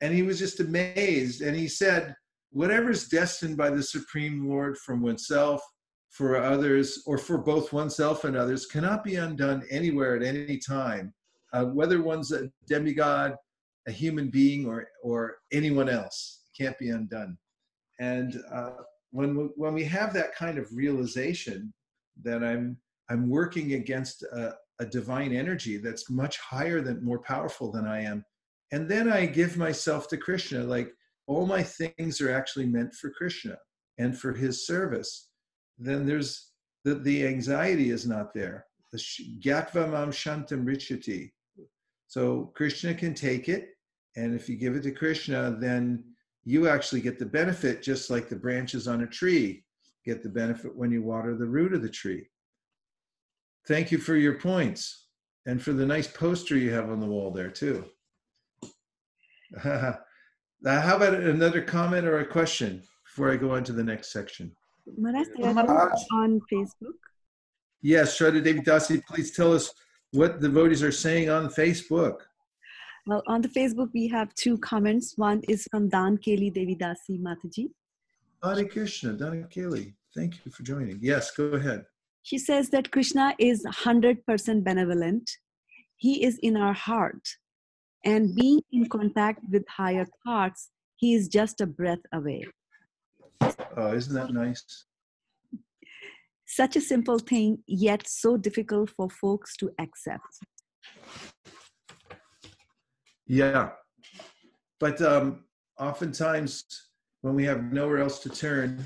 And 0.00 0.14
he 0.14 0.22
was 0.22 0.38
just 0.38 0.60
amazed. 0.60 1.42
And 1.42 1.54
he 1.54 1.68
said, 1.68 2.16
Whatever's 2.50 3.08
destined 3.08 3.58
by 3.58 3.68
the 3.68 3.82
Supreme 3.82 4.48
Lord 4.48 4.78
from 4.78 5.02
oneself, 5.02 5.60
for 6.08 6.42
others, 6.42 7.02
or 7.04 7.18
for 7.18 7.36
both 7.36 7.72
oneself 7.72 8.24
and 8.24 8.36
others, 8.36 8.64
cannot 8.64 9.04
be 9.04 9.16
undone 9.16 9.64
anywhere 9.70 10.16
at 10.16 10.22
any 10.22 10.58
time, 10.58 11.12
uh, 11.52 11.64
whether 11.64 12.00
one's 12.00 12.32
a 12.32 12.48
demigod, 12.66 13.34
a 13.86 13.92
human 13.92 14.30
being, 14.30 14.64
or, 14.64 14.86
or 15.02 15.36
anyone 15.52 15.90
else, 15.90 16.40
can't 16.56 16.78
be 16.78 16.88
undone. 16.88 17.36
And 17.98 18.40
uh, 18.50 18.70
when 19.14 19.36
we, 19.36 19.44
when 19.54 19.74
we 19.74 19.84
have 19.84 20.12
that 20.12 20.34
kind 20.34 20.58
of 20.58 20.66
realization 20.72 21.72
that 22.24 22.42
I'm 22.42 22.76
I'm 23.08 23.28
working 23.30 23.74
against 23.74 24.22
a, 24.24 24.54
a 24.80 24.86
divine 24.86 25.32
energy 25.32 25.76
that's 25.76 26.10
much 26.10 26.38
higher 26.38 26.80
than 26.80 27.04
more 27.04 27.20
powerful 27.20 27.70
than 27.70 27.86
I 27.86 28.00
am, 28.02 28.24
and 28.72 28.88
then 28.88 29.12
I 29.12 29.26
give 29.26 29.56
myself 29.56 30.08
to 30.08 30.16
Krishna. 30.16 30.64
Like 30.64 30.90
all 31.28 31.46
my 31.46 31.62
things 31.62 32.20
are 32.20 32.32
actually 32.32 32.66
meant 32.66 32.92
for 32.92 33.10
Krishna 33.10 33.56
and 33.98 34.18
for 34.18 34.32
His 34.32 34.66
service. 34.66 35.28
Then 35.78 36.06
there's 36.06 36.50
the 36.84 36.96
the 36.96 37.24
anxiety 37.24 37.90
is 37.90 38.08
not 38.08 38.34
there. 38.34 38.66
The 38.90 38.98
Gyatva 38.98 39.90
mam 39.92 40.10
shantam 40.10 40.64
richati. 40.64 41.30
So 42.08 42.52
Krishna 42.56 42.94
can 42.94 43.14
take 43.14 43.48
it, 43.48 43.68
and 44.16 44.34
if 44.34 44.48
you 44.48 44.56
give 44.56 44.74
it 44.74 44.82
to 44.82 44.90
Krishna, 44.90 45.56
then 45.60 46.02
you 46.44 46.68
actually 46.68 47.00
get 47.00 47.18
the 47.18 47.26
benefit 47.26 47.82
just 47.82 48.10
like 48.10 48.28
the 48.28 48.36
branches 48.36 48.86
on 48.86 49.02
a 49.02 49.06
tree 49.06 49.64
get 50.04 50.22
the 50.22 50.28
benefit 50.28 50.76
when 50.76 50.90
you 50.90 51.02
water 51.02 51.34
the 51.34 51.46
root 51.46 51.72
of 51.72 51.82
the 51.82 51.88
tree. 51.88 52.26
Thank 53.66 53.90
you 53.90 53.98
for 53.98 54.16
your 54.16 54.34
points 54.34 55.06
and 55.46 55.60
for 55.60 55.72
the 55.72 55.86
nice 55.86 56.06
poster 56.06 56.56
you 56.56 56.72
have 56.72 56.90
on 56.90 57.00
the 57.00 57.06
wall 57.06 57.30
there, 57.30 57.50
too. 57.50 57.84
Uh, 60.66 60.80
how 60.80 60.96
about 60.96 61.12
another 61.12 61.60
comment 61.60 62.06
or 62.06 62.20
a 62.20 62.26
question 62.26 62.82
before 63.04 63.30
I 63.30 63.36
go 63.36 63.50
on 63.50 63.62
to 63.64 63.72
the 63.74 63.84
next 63.84 64.10
section? 64.10 64.50
Maharaj, 64.96 66.00
on 66.10 66.40
Facebook. 66.50 66.96
Yes, 67.82 68.18
Shraddha 68.18 68.42
Devi 68.42 68.60
Dasi, 68.60 69.04
please 69.04 69.32
tell 69.32 69.52
us 69.52 69.74
what 70.12 70.40
the 70.40 70.48
devotees 70.48 70.82
are 70.82 70.90
saying 70.90 71.28
on 71.28 71.50
Facebook. 71.50 72.20
Well, 73.06 73.22
on 73.26 73.42
the 73.42 73.48
Facebook, 73.48 73.90
we 73.92 74.08
have 74.08 74.34
two 74.34 74.56
comments. 74.58 75.12
One 75.16 75.42
is 75.46 75.68
from 75.70 75.90
Dan 75.90 76.16
Keli 76.16 76.50
Devidasi 76.50 77.20
Mataji. 77.20 77.68
Hare 78.42 78.64
Krishna, 78.64 79.12
Dan 79.12 79.46
Keli. 79.54 79.92
Thank 80.16 80.44
you 80.44 80.50
for 80.50 80.62
joining. 80.62 80.98
Yes, 81.02 81.30
go 81.30 81.44
ahead. 81.44 81.84
She 82.22 82.38
says 82.38 82.70
that 82.70 82.90
Krishna 82.90 83.34
is 83.38 83.66
100% 83.66 84.64
benevolent. 84.64 85.30
He 85.96 86.24
is 86.24 86.38
in 86.38 86.56
our 86.56 86.72
heart. 86.72 87.28
And 88.06 88.34
being 88.34 88.60
in 88.72 88.88
contact 88.88 89.40
with 89.50 89.64
higher 89.68 90.06
thoughts, 90.24 90.70
he 90.96 91.14
is 91.14 91.28
just 91.28 91.60
a 91.60 91.66
breath 91.66 92.04
away. 92.12 92.46
Oh, 93.76 93.92
isn't 93.92 94.14
that 94.14 94.32
nice? 94.32 94.86
Such 96.46 96.76
a 96.76 96.80
simple 96.80 97.18
thing, 97.18 97.58
yet 97.66 98.06
so 98.06 98.38
difficult 98.38 98.90
for 98.90 99.10
folks 99.10 99.56
to 99.58 99.72
accept. 99.78 100.38
Yeah. 103.26 103.70
But 104.80 105.00
um, 105.00 105.44
oftentimes 105.78 106.64
when 107.22 107.34
we 107.34 107.44
have 107.44 107.72
nowhere 107.72 107.98
else 107.98 108.18
to 108.20 108.28
turn, 108.28 108.84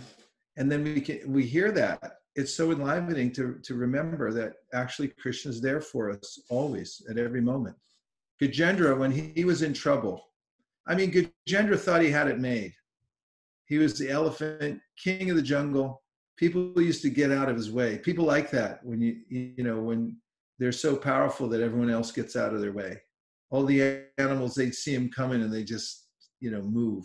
and 0.57 0.71
then 0.71 0.85
we 0.85 1.01
can 1.01 1.33
we 1.33 1.45
hear 1.45 1.73
that, 1.73 2.19
it's 2.37 2.55
so 2.55 2.71
enlivening 2.71 3.33
to 3.33 3.59
to 3.65 3.75
remember 3.75 4.33
that 4.33 4.55
actually 4.75 5.09
Krishna's 5.09 5.61
there 5.61 5.81
for 5.81 6.11
us 6.11 6.39
always 6.51 7.03
at 7.11 7.19
every 7.19 7.41
moment. 7.41 7.77
Gajendra, 8.41 8.97
when 8.97 9.11
he, 9.11 9.33
he 9.35 9.45
was 9.45 9.63
in 9.63 9.73
trouble, 9.73 10.23
I 10.87 10.95
mean, 10.95 11.11
Gajendra 11.11 11.79
thought 11.79 12.03
he 12.03 12.11
had 12.11 12.29
it 12.29 12.39
made. 12.39 12.73
He 13.67 13.79
was 13.79 13.99
the 13.99 14.09
elephant, 14.09 14.81
king 14.97 15.31
of 15.31 15.37
the 15.37 15.43
jungle. 15.43 16.03
People 16.37 16.81
used 16.81 17.03
to 17.03 17.11
get 17.11 17.33
out 17.33 17.49
of 17.49 17.57
his 17.57 17.73
way. 17.73 17.99
People 17.99 18.25
like 18.25 18.51
that 18.53 18.85
when 18.85 19.01
you 19.01 19.17
you 19.29 19.65
know 19.65 19.81
when 19.81 20.17
they're 20.61 20.73
so 20.73 20.97
powerful 20.97 21.49
that 21.49 21.61
everyone 21.61 21.91
else 21.91 22.13
gets 22.13 22.37
out 22.37 22.55
of 22.55 22.61
their 22.61 22.73
way 22.73 23.01
all 23.51 23.65
the 23.65 24.03
animals 24.19 24.55
they 24.55 24.71
see 24.71 24.95
him 24.95 25.11
coming 25.11 25.43
and 25.43 25.53
they 25.53 25.65
just 25.65 26.07
you 26.41 26.51
know 26.51 26.63
move. 26.63 27.05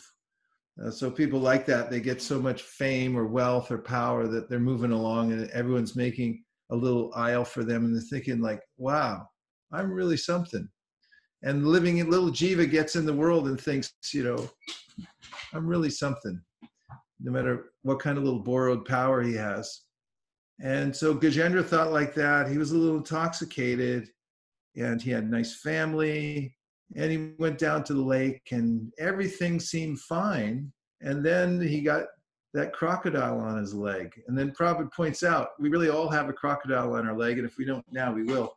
Uh, 0.84 0.90
so 0.90 1.12
people 1.12 1.40
like 1.40 1.66
that 1.66 1.92
they 1.92 2.00
get 2.00 2.22
so 2.22 2.40
much 2.40 2.64
fame 2.64 3.16
or 3.16 3.28
wealth 3.28 3.70
or 3.72 3.78
power 3.78 4.28
that 4.28 4.50
they're 4.50 4.60
moving 4.60 4.92
along 4.92 5.32
and 5.32 5.50
everyone's 5.52 5.96
making 5.96 6.44
a 6.72 6.76
little 6.76 7.12
aisle 7.16 7.46
for 7.46 7.64
them 7.64 7.86
and 7.86 7.96
they're 7.96 8.02
thinking 8.02 8.42
like 8.42 8.62
wow 8.78 9.28
i'm 9.72 9.92
really 9.92 10.18
something. 10.18 10.68
And 11.46 11.68
living 11.68 11.98
in 11.98 12.10
little 12.10 12.32
jiva 12.32 12.70
gets 12.70 12.96
in 12.96 13.06
the 13.06 13.14
world 13.14 13.48
and 13.48 13.60
thinks 13.60 13.94
you 14.14 14.24
know 14.24 14.50
i'm 15.54 15.68
really 15.68 15.90
something 15.90 16.42
no 17.24 17.32
matter 17.32 17.72
what 17.84 18.00
kind 18.00 18.18
of 18.18 18.24
little 18.24 18.40
borrowed 18.40 18.86
power 18.86 19.24
he 19.24 19.34
has. 19.34 19.82
And 20.62 20.96
so 20.96 21.16
gajendra 21.16 21.66
thought 21.66 21.92
like 21.92 22.14
that. 22.16 22.50
He 22.50 22.58
was 22.58 22.72
a 22.72 22.78
little 22.78 22.98
intoxicated 22.98 24.10
and 24.76 25.02
he 25.02 25.12
had 25.12 25.24
a 25.24 25.28
nice 25.28 25.62
family 25.62 26.56
and 26.96 27.12
he 27.12 27.34
went 27.40 27.58
down 27.58 27.84
to 27.84 27.94
the 27.94 28.02
lake 28.02 28.42
and 28.52 28.92
everything 29.00 29.60
seemed 29.60 30.00
fine 30.00 30.72
and 31.02 31.26
then 31.26 31.62
he 31.62 31.82
got 31.82 32.06
that 32.54 32.74
crocodile 32.74 33.40
on 33.40 33.58
his 33.58 33.74
leg 33.74 34.12
and 34.28 34.38
then 34.38 34.52
Prabhupada 34.52 34.94
points 34.94 35.24
out 35.24 35.50
we 35.60 35.70
really 35.70 35.90
all 35.90 36.10
have 36.10 36.30
a 36.30 36.34
crocodile 36.34 36.94
on 36.94 37.08
our 37.08 37.18
leg 37.18 37.38
and 37.38 37.48
if 37.48 37.58
we 37.58 37.66
don't 37.66 37.86
now 37.92 38.14
we 38.14 38.24
will. 38.24 38.54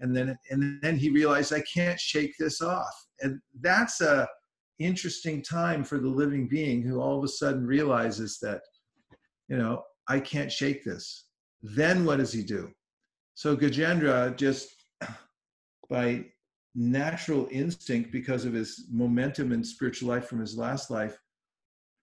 And 0.00 0.14
then 0.14 0.36
and 0.50 0.78
then 0.82 0.96
he 0.96 1.10
realized 1.10 1.52
i 1.52 1.62
can't 1.72 1.98
shake 1.98 2.34
this 2.38 2.60
off. 2.60 2.94
And 3.20 3.40
that's 3.60 4.00
a 4.00 4.28
interesting 4.78 5.42
time 5.42 5.84
for 5.84 5.98
the 5.98 6.08
living 6.08 6.48
being 6.48 6.82
who 6.82 7.00
all 7.00 7.18
of 7.18 7.24
a 7.24 7.28
sudden 7.28 7.66
realizes 7.66 8.38
that 8.42 8.60
you 9.48 9.56
know 9.56 9.82
i 10.08 10.20
can't 10.20 10.52
shake 10.52 10.84
this. 10.84 11.26
Then 11.62 12.04
what 12.04 12.18
does 12.18 12.32
he 12.32 12.42
do? 12.42 12.70
So 13.34 13.56
gajendra 13.56 14.36
just 14.36 14.75
by 15.88 16.24
natural 16.74 17.48
instinct 17.50 18.12
because 18.12 18.44
of 18.44 18.52
his 18.52 18.86
momentum 18.90 19.52
and 19.52 19.66
spiritual 19.66 20.08
life 20.08 20.26
from 20.26 20.40
his 20.40 20.56
last 20.56 20.90
life 20.90 21.18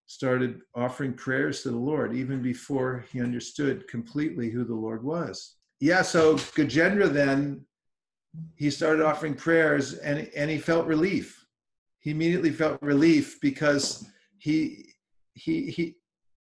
started 0.08 0.62
offering 0.76 1.14
prayers 1.14 1.62
to 1.62 1.70
the 1.70 1.78
lord 1.78 2.14
even 2.14 2.42
before 2.42 3.06
he 3.12 3.22
understood 3.22 3.88
completely 3.88 4.50
who 4.50 4.64
the 4.64 4.74
lord 4.74 5.04
was. 5.04 5.56
Yeah 5.80 6.02
so 6.02 6.36
gajendra 6.36 7.12
then 7.12 7.66
he 8.56 8.70
started 8.70 9.06
offering 9.06 9.36
prayers 9.36 9.94
and, 9.94 10.30
and 10.36 10.50
he 10.50 10.58
felt 10.58 10.88
relief. 10.88 11.46
He 12.00 12.12
immediately 12.12 12.52
felt 12.52 12.82
relief 12.82 13.40
because 13.42 14.06
he 14.40 14.94
he 15.36 15.70
he 15.70 15.96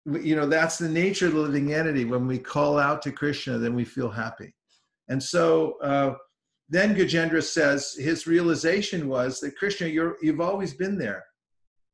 you 0.06 0.36
know 0.36 0.47
that's 0.47 0.77
the 0.77 0.89
nature 0.89 1.27
of 1.27 1.34
the 1.34 1.39
living 1.39 1.73
entity. 1.73 2.03
When 2.03 2.27
we 2.27 2.39
call 2.39 2.79
out 2.79 3.01
to 3.03 3.12
krishna 3.12 3.60
then 3.60 3.75
we 3.75 3.86
feel 3.86 4.10
happy. 4.10 4.53
And 5.08 5.21
so 5.21 5.78
uh, 5.84 6.15
then 6.74 6.95
Gajendra 6.95 7.43
says 7.43 7.93
his 7.93 8.26
realization 8.26 9.07
was 9.07 9.39
that 9.39 9.57
Krishna, 9.57 9.88
you're, 9.88 10.17
you've 10.21 10.41
always 10.41 10.74
been 10.74 10.97
there. 10.97 11.24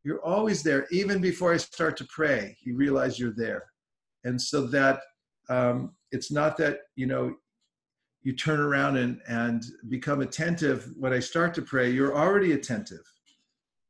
You're 0.04 0.24
always 0.24 0.64
there. 0.64 0.88
Even 0.92 1.20
before 1.20 1.54
I 1.54 1.58
start 1.58 1.98
to 1.98 2.06
pray, 2.06 2.56
he 2.62 2.72
realized 2.72 3.20
you're 3.20 3.34
there. 3.36 3.66
And 4.24 4.42
so 4.42 4.68
that 4.68 5.02
um, 5.50 5.96
it's 6.12 6.32
not 6.32 6.56
that, 6.58 6.80
you 6.96 7.08
know, 7.08 7.36
you 8.22 8.34
turn 8.34 8.60
around 8.60 8.98
and, 8.98 9.22
and 9.28 9.64
become 9.88 10.22
attentive 10.22 10.92
when 10.98 11.14
I 11.14 11.20
start 11.20 11.54
to 11.56 11.62
pray, 11.62 11.90
you're 11.90 12.18
already 12.18 12.52
attentive. 12.52 13.04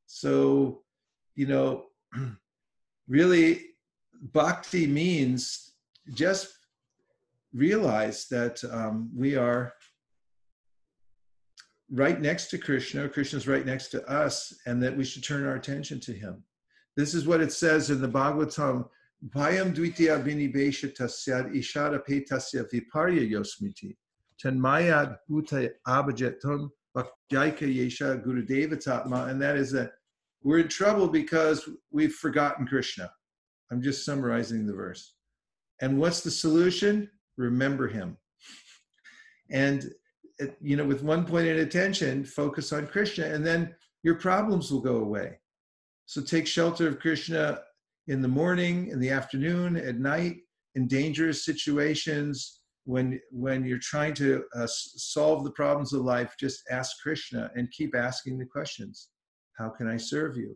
So, 0.05 0.81
you 1.35 1.47
know, 1.47 1.85
really, 3.07 3.65
bhakti 4.33 4.87
means 4.87 5.73
just 6.13 6.53
realize 7.53 8.27
that 8.27 8.63
um, 8.71 9.09
we 9.15 9.35
are 9.35 9.73
right 11.91 12.19
next 12.21 12.47
to 12.51 12.57
Krishna, 12.57 13.09
Krishna's 13.09 13.47
right 13.47 13.65
next 13.65 13.87
to 13.89 14.05
us, 14.07 14.53
and 14.65 14.81
that 14.83 14.95
we 14.95 15.03
should 15.03 15.23
turn 15.23 15.45
our 15.45 15.55
attention 15.55 15.99
to 16.01 16.13
him. 16.13 16.43
This 16.95 17.13
is 17.13 17.25
what 17.25 17.41
it 17.41 17.51
says 17.51 17.89
in 17.89 18.01
the 18.01 18.07
Bhagavatam 18.07 18.85
Bhayam 19.27 19.75
dvitya 19.75 20.23
binibesha 20.23 20.95
tasyad 20.95 21.53
ishara 21.53 22.05
pe 22.05 22.23
tasya 22.23 22.65
viparya 22.71 23.29
yosmiti. 23.29 23.97
Tanmayad 24.41 25.17
bhuta 25.29 25.69
abhajeton 25.85 26.69
bhakyaika 26.95 27.67
yesha 27.67 28.23
gurudeva 28.23 28.75
tatma. 28.75 29.27
And 29.29 29.41
that 29.41 29.57
is 29.57 29.71
that 29.73 29.91
we're 30.41 30.59
in 30.59 30.69
trouble 30.69 31.09
because 31.09 31.67
we've 31.91 32.13
forgotten 32.13 32.65
Krishna. 32.65 33.11
I'm 33.71 33.81
just 33.81 34.05
summarizing 34.05 34.65
the 34.65 34.73
verse. 34.73 35.15
And 35.81 35.99
what's 35.99 36.21
the 36.21 36.31
solution? 36.31 37.09
Remember 37.35 37.89
him. 37.89 38.17
And, 39.51 39.91
you 40.61 40.75
know, 40.75 40.85
with 40.85 41.03
one 41.03 41.19
point 41.19 41.45
pointed 41.45 41.59
attention, 41.59 42.23
focus 42.23 42.71
on 42.71 42.87
Krishna, 42.87 43.25
and 43.25 43.45
then 43.45 43.75
your 44.03 44.15
problems 44.15 44.71
will 44.71 44.81
go 44.81 44.97
away. 44.97 45.39
So 46.05 46.21
take 46.21 46.47
shelter 46.47 46.87
of 46.87 46.99
Krishna 46.99 47.59
in 48.07 48.21
the 48.21 48.27
morning, 48.27 48.87
in 48.87 48.99
the 48.99 49.11
afternoon, 49.11 49.77
at 49.77 49.99
night, 49.99 50.37
in 50.75 50.87
dangerous 50.87 51.45
situations. 51.45 52.61
When, 52.85 53.19
when 53.29 53.65
you're 53.65 53.77
trying 53.77 54.15
to 54.15 54.45
uh, 54.55 54.65
solve 54.67 55.43
the 55.43 55.51
problems 55.51 55.93
of 55.93 56.01
life, 56.01 56.33
just 56.39 56.63
ask 56.71 56.97
Krishna 57.03 57.51
and 57.55 57.69
keep 57.71 57.95
asking 57.95 58.39
the 58.39 58.45
questions. 58.45 59.09
How 59.59 59.69
can 59.69 59.87
I 59.87 59.97
serve 59.97 60.37
you? 60.37 60.55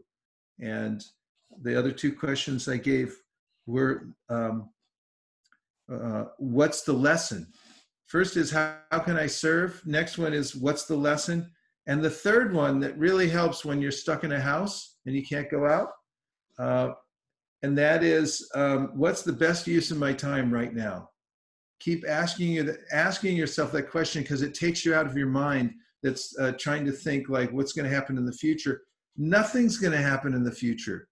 And 0.59 1.03
the 1.61 1.77
other 1.77 1.91
two 1.91 2.13
questions 2.13 2.67
I 2.67 2.77
gave 2.77 3.15
were 3.67 4.07
um, 4.29 4.69
uh, 5.91 6.25
what's 6.37 6.81
the 6.83 6.93
lesson? 6.93 7.47
First 8.13 8.37
is 8.37 8.51
how, 8.51 8.75
how 8.91 8.99
can 8.99 9.17
I 9.17 9.25
serve? 9.25 9.81
Next 9.87 10.19
one 10.19 10.35
is 10.35 10.55
what's 10.55 10.85
the 10.85 10.95
lesson? 10.95 11.49
And 11.87 11.99
the 11.99 12.11
third 12.11 12.53
one 12.53 12.79
that 12.81 12.95
really 12.95 13.27
helps 13.27 13.65
when 13.65 13.81
you're 13.81 13.91
stuck 13.91 14.23
in 14.23 14.33
a 14.33 14.39
house 14.39 14.97
and 15.07 15.15
you 15.15 15.25
can't 15.25 15.49
go 15.49 15.65
out, 15.65 15.89
uh, 16.59 16.91
and 17.63 17.75
that 17.75 18.03
is 18.03 18.47
um, 18.53 18.91
what's 18.93 19.23
the 19.23 19.33
best 19.33 19.65
use 19.65 19.89
of 19.89 19.97
my 19.97 20.13
time 20.13 20.53
right 20.53 20.75
now? 20.75 21.09
Keep 21.79 22.07
asking 22.07 22.51
you 22.51 22.75
asking 22.91 23.35
yourself 23.35 23.71
that 23.71 23.89
question 23.89 24.21
because 24.21 24.43
it 24.43 24.53
takes 24.53 24.85
you 24.85 24.93
out 24.93 25.07
of 25.07 25.17
your 25.17 25.29
mind 25.29 25.73
that's 26.03 26.37
uh, 26.37 26.51
trying 26.59 26.85
to 26.85 26.91
think 26.91 27.29
like 27.29 27.51
what's 27.51 27.73
going 27.73 27.89
to 27.89 27.95
happen 27.95 28.19
in 28.19 28.27
the 28.27 28.31
future. 28.31 28.83
Nothing's 29.17 29.77
going 29.77 29.93
to 29.93 29.97
happen 29.97 30.35
in 30.35 30.43
the 30.43 30.51
future. 30.51 31.07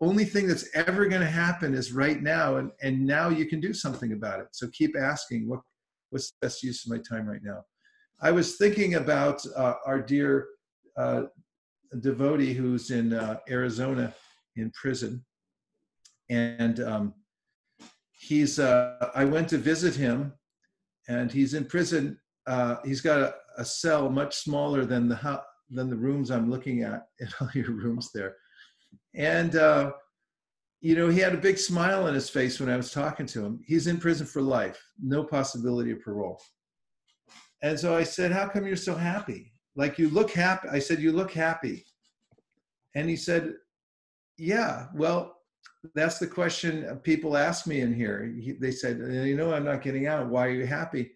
Only 0.00 0.24
thing 0.24 0.46
that's 0.46 0.68
ever 0.76 1.06
going 1.06 1.22
to 1.22 1.26
happen 1.26 1.74
is 1.74 1.92
right 1.92 2.22
now, 2.22 2.58
and, 2.58 2.70
and 2.82 3.04
now 3.04 3.30
you 3.30 3.46
can 3.46 3.60
do 3.60 3.74
something 3.74 4.12
about 4.12 4.38
it. 4.38 4.46
So 4.52 4.68
keep 4.68 4.96
asking 4.96 5.48
what 5.48 5.58
what's 6.10 6.30
the 6.30 6.46
best 6.46 6.62
use 6.62 6.84
of 6.84 6.92
my 6.92 6.98
time 6.98 7.26
right 7.26 7.42
now. 7.42 7.64
I 8.20 8.30
was 8.30 8.56
thinking 8.56 8.96
about 8.96 9.42
uh, 9.56 9.74
our 9.86 10.00
dear 10.00 10.48
uh, 10.96 11.24
devotee 12.00 12.52
who's 12.52 12.90
in 12.90 13.14
uh, 13.14 13.38
Arizona 13.48 14.14
in 14.56 14.70
prison, 14.72 15.24
and 16.28 16.80
um, 16.80 17.14
he's. 18.12 18.58
Uh, 18.58 19.10
I 19.14 19.24
went 19.24 19.48
to 19.50 19.58
visit 19.58 19.94
him, 19.94 20.34
and 21.08 21.32
he's 21.32 21.54
in 21.54 21.64
prison. 21.64 22.18
Uh, 22.46 22.76
he's 22.84 23.00
got 23.00 23.20
a, 23.20 23.34
a 23.56 23.64
cell 23.64 24.10
much 24.10 24.36
smaller 24.36 24.84
than 24.84 25.08
the 25.08 25.42
than 25.70 25.88
the 25.88 25.96
rooms 25.96 26.30
I'm 26.30 26.50
looking 26.50 26.82
at 26.82 27.06
in 27.20 27.28
all 27.40 27.50
your 27.54 27.72
rooms 27.72 28.10
there, 28.12 28.36
and. 29.14 29.56
You 30.80 30.94
know, 30.94 31.08
he 31.08 31.20
had 31.20 31.34
a 31.34 31.38
big 31.38 31.58
smile 31.58 32.06
on 32.06 32.14
his 32.14 32.30
face 32.30 32.58
when 32.58 32.70
I 32.70 32.76
was 32.76 32.90
talking 32.90 33.26
to 33.26 33.44
him. 33.44 33.60
He's 33.66 33.86
in 33.86 33.98
prison 33.98 34.26
for 34.26 34.40
life, 34.40 34.82
no 35.02 35.22
possibility 35.22 35.90
of 35.90 36.00
parole. 36.00 36.40
And 37.62 37.78
so 37.78 37.94
I 37.96 38.02
said, 38.02 38.32
How 38.32 38.48
come 38.48 38.66
you're 38.66 38.76
so 38.76 38.94
happy? 38.94 39.52
Like 39.76 39.98
you 39.98 40.08
look 40.08 40.30
happy. 40.30 40.68
I 40.68 40.78
said, 40.78 41.00
You 41.00 41.12
look 41.12 41.32
happy. 41.32 41.84
And 42.94 43.08
he 43.08 43.16
said, 43.16 43.54
Yeah, 44.38 44.86
well, 44.94 45.36
that's 45.94 46.18
the 46.18 46.26
question 46.26 46.98
people 47.02 47.36
ask 47.36 47.66
me 47.66 47.80
in 47.80 47.94
here. 47.94 48.32
He, 48.38 48.52
they 48.52 48.70
said, 48.70 48.98
You 48.98 49.36
know, 49.36 49.52
I'm 49.52 49.64
not 49.64 49.82
getting 49.82 50.06
out. 50.06 50.28
Why 50.28 50.46
are 50.46 50.50
you 50.50 50.66
happy? 50.66 51.12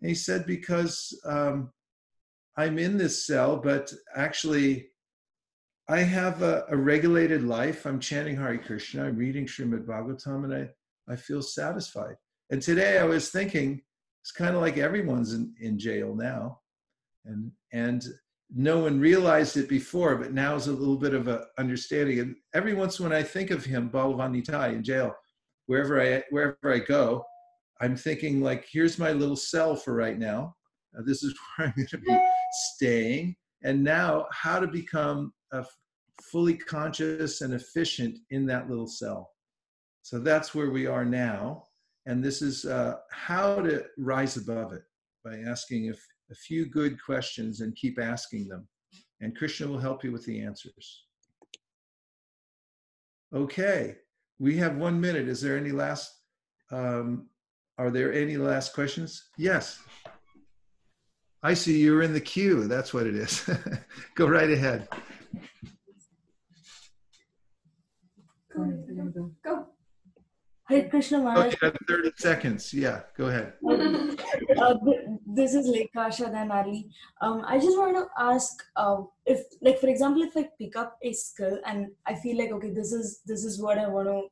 And 0.00 0.08
he 0.08 0.14
said, 0.14 0.46
Because 0.46 1.16
um, 1.24 1.70
I'm 2.56 2.78
in 2.78 2.98
this 2.98 3.26
cell, 3.26 3.56
but 3.56 3.92
actually, 4.16 4.87
I 5.90 6.00
have 6.00 6.42
a, 6.42 6.66
a 6.68 6.76
regulated 6.76 7.42
life. 7.44 7.86
I'm 7.86 7.98
chanting 7.98 8.36
Hare 8.36 8.58
Krishna. 8.58 9.04
I'm 9.04 9.16
reading 9.16 9.46
Srimad 9.46 9.86
Bhagavatam, 9.86 10.44
and 10.44 10.54
I, 10.54 11.12
I 11.12 11.16
feel 11.16 11.40
satisfied. 11.40 12.16
And 12.50 12.60
today 12.60 12.98
I 12.98 13.04
was 13.04 13.30
thinking, 13.30 13.80
it's 14.22 14.30
kind 14.30 14.54
of 14.54 14.60
like 14.60 14.76
everyone's 14.76 15.32
in, 15.32 15.54
in 15.60 15.78
jail 15.78 16.14
now. 16.14 16.60
And, 17.24 17.50
and 17.72 18.04
no 18.54 18.80
one 18.80 19.00
realized 19.00 19.56
it 19.56 19.66
before, 19.66 20.16
but 20.16 20.34
now 20.34 20.54
is 20.56 20.66
a 20.66 20.72
little 20.72 20.98
bit 20.98 21.14
of 21.14 21.26
a 21.26 21.46
understanding. 21.58 22.20
And 22.20 22.36
every 22.54 22.74
once 22.74 22.98
in 22.98 23.06
a 23.06 23.08
while 23.08 23.18
I 23.18 23.22
think 23.22 23.50
of 23.50 23.64
him, 23.64 23.88
Balavan 23.88 24.36
Nitai, 24.36 24.74
in 24.74 24.84
jail, 24.84 25.14
wherever 25.66 26.02
I, 26.02 26.22
wherever 26.28 26.58
I 26.70 26.80
go, 26.80 27.24
I'm 27.80 27.96
thinking 27.96 28.42
like, 28.42 28.66
here's 28.70 28.98
my 28.98 29.12
little 29.12 29.36
cell 29.36 29.74
for 29.74 29.94
right 29.94 30.18
now. 30.18 30.54
Uh, 30.98 31.02
this 31.06 31.22
is 31.22 31.34
where 31.56 31.68
I'm 31.68 31.74
going 31.76 31.88
to 31.88 31.98
be 31.98 32.18
staying. 32.74 33.36
And 33.64 33.82
now 33.82 34.26
how 34.32 34.60
to 34.60 34.66
become 34.66 35.32
a 35.52 35.64
fully 36.22 36.56
conscious 36.56 37.40
and 37.40 37.54
efficient 37.54 38.18
in 38.30 38.46
that 38.46 38.68
little 38.68 38.86
cell. 38.86 39.30
So 40.02 40.18
that's 40.18 40.54
where 40.54 40.70
we 40.70 40.86
are 40.86 41.04
now. 41.04 41.64
And 42.06 42.24
this 42.24 42.40
is 42.40 42.64
uh, 42.64 42.96
how 43.10 43.56
to 43.56 43.84
rise 43.98 44.36
above 44.36 44.72
it 44.72 44.82
by 45.24 45.38
asking 45.46 45.90
a, 45.90 45.92
a 46.30 46.34
few 46.34 46.66
good 46.66 47.02
questions 47.02 47.60
and 47.60 47.76
keep 47.76 47.98
asking 48.00 48.48
them. 48.48 48.66
And 49.20 49.36
Krishna 49.36 49.66
will 49.66 49.78
help 49.78 50.04
you 50.04 50.12
with 50.12 50.24
the 50.24 50.40
answers. 50.40 51.04
Okay, 53.34 53.96
we 54.38 54.56
have 54.56 54.76
one 54.76 54.98
minute. 54.98 55.28
Is 55.28 55.42
there 55.42 55.58
any 55.58 55.72
last, 55.72 56.10
um, 56.70 57.28
are 57.76 57.90
there 57.90 58.12
any 58.12 58.38
last 58.38 58.72
questions? 58.72 59.28
Yes. 59.36 59.78
I 61.42 61.54
see 61.54 61.78
you're 61.78 62.02
in 62.02 62.14
the 62.14 62.20
queue. 62.20 62.66
That's 62.66 62.94
what 62.94 63.06
it 63.06 63.14
is. 63.14 63.48
Go 64.14 64.26
right 64.26 64.50
ahead. 64.50 64.88
Go. 69.42 69.66
Hare 70.68 70.88
Krishna 70.90 71.18
Maharaj. 71.18 71.52
you 71.52 71.58
got 71.70 71.76
30 71.88 72.12
seconds. 72.16 72.74
Yeah, 72.74 73.00
go 73.16 73.26
ahead. 73.26 73.54
uh, 73.66 74.74
this 75.26 75.54
is 75.54 75.66
Lekasha 75.66 76.30
Danali. 76.30 76.90
Um, 77.22 77.42
I 77.46 77.58
just 77.58 77.78
want 77.78 77.96
to 77.96 78.06
ask 78.18 78.62
uh, 78.76 79.02
if, 79.24 79.44
like, 79.62 79.80
for 79.80 79.88
example, 79.88 80.22
if 80.22 80.36
I 80.36 80.48
pick 80.58 80.76
up 80.76 80.98
a 81.02 81.12
skill 81.14 81.58
and 81.64 81.86
I 82.06 82.14
feel 82.14 82.36
like, 82.36 82.52
okay, 82.52 82.70
this 82.70 82.92
is 82.92 83.20
this 83.24 83.44
is 83.44 83.60
what 83.60 83.78
I 83.78 83.88
want 83.88 84.08
to. 84.08 84.22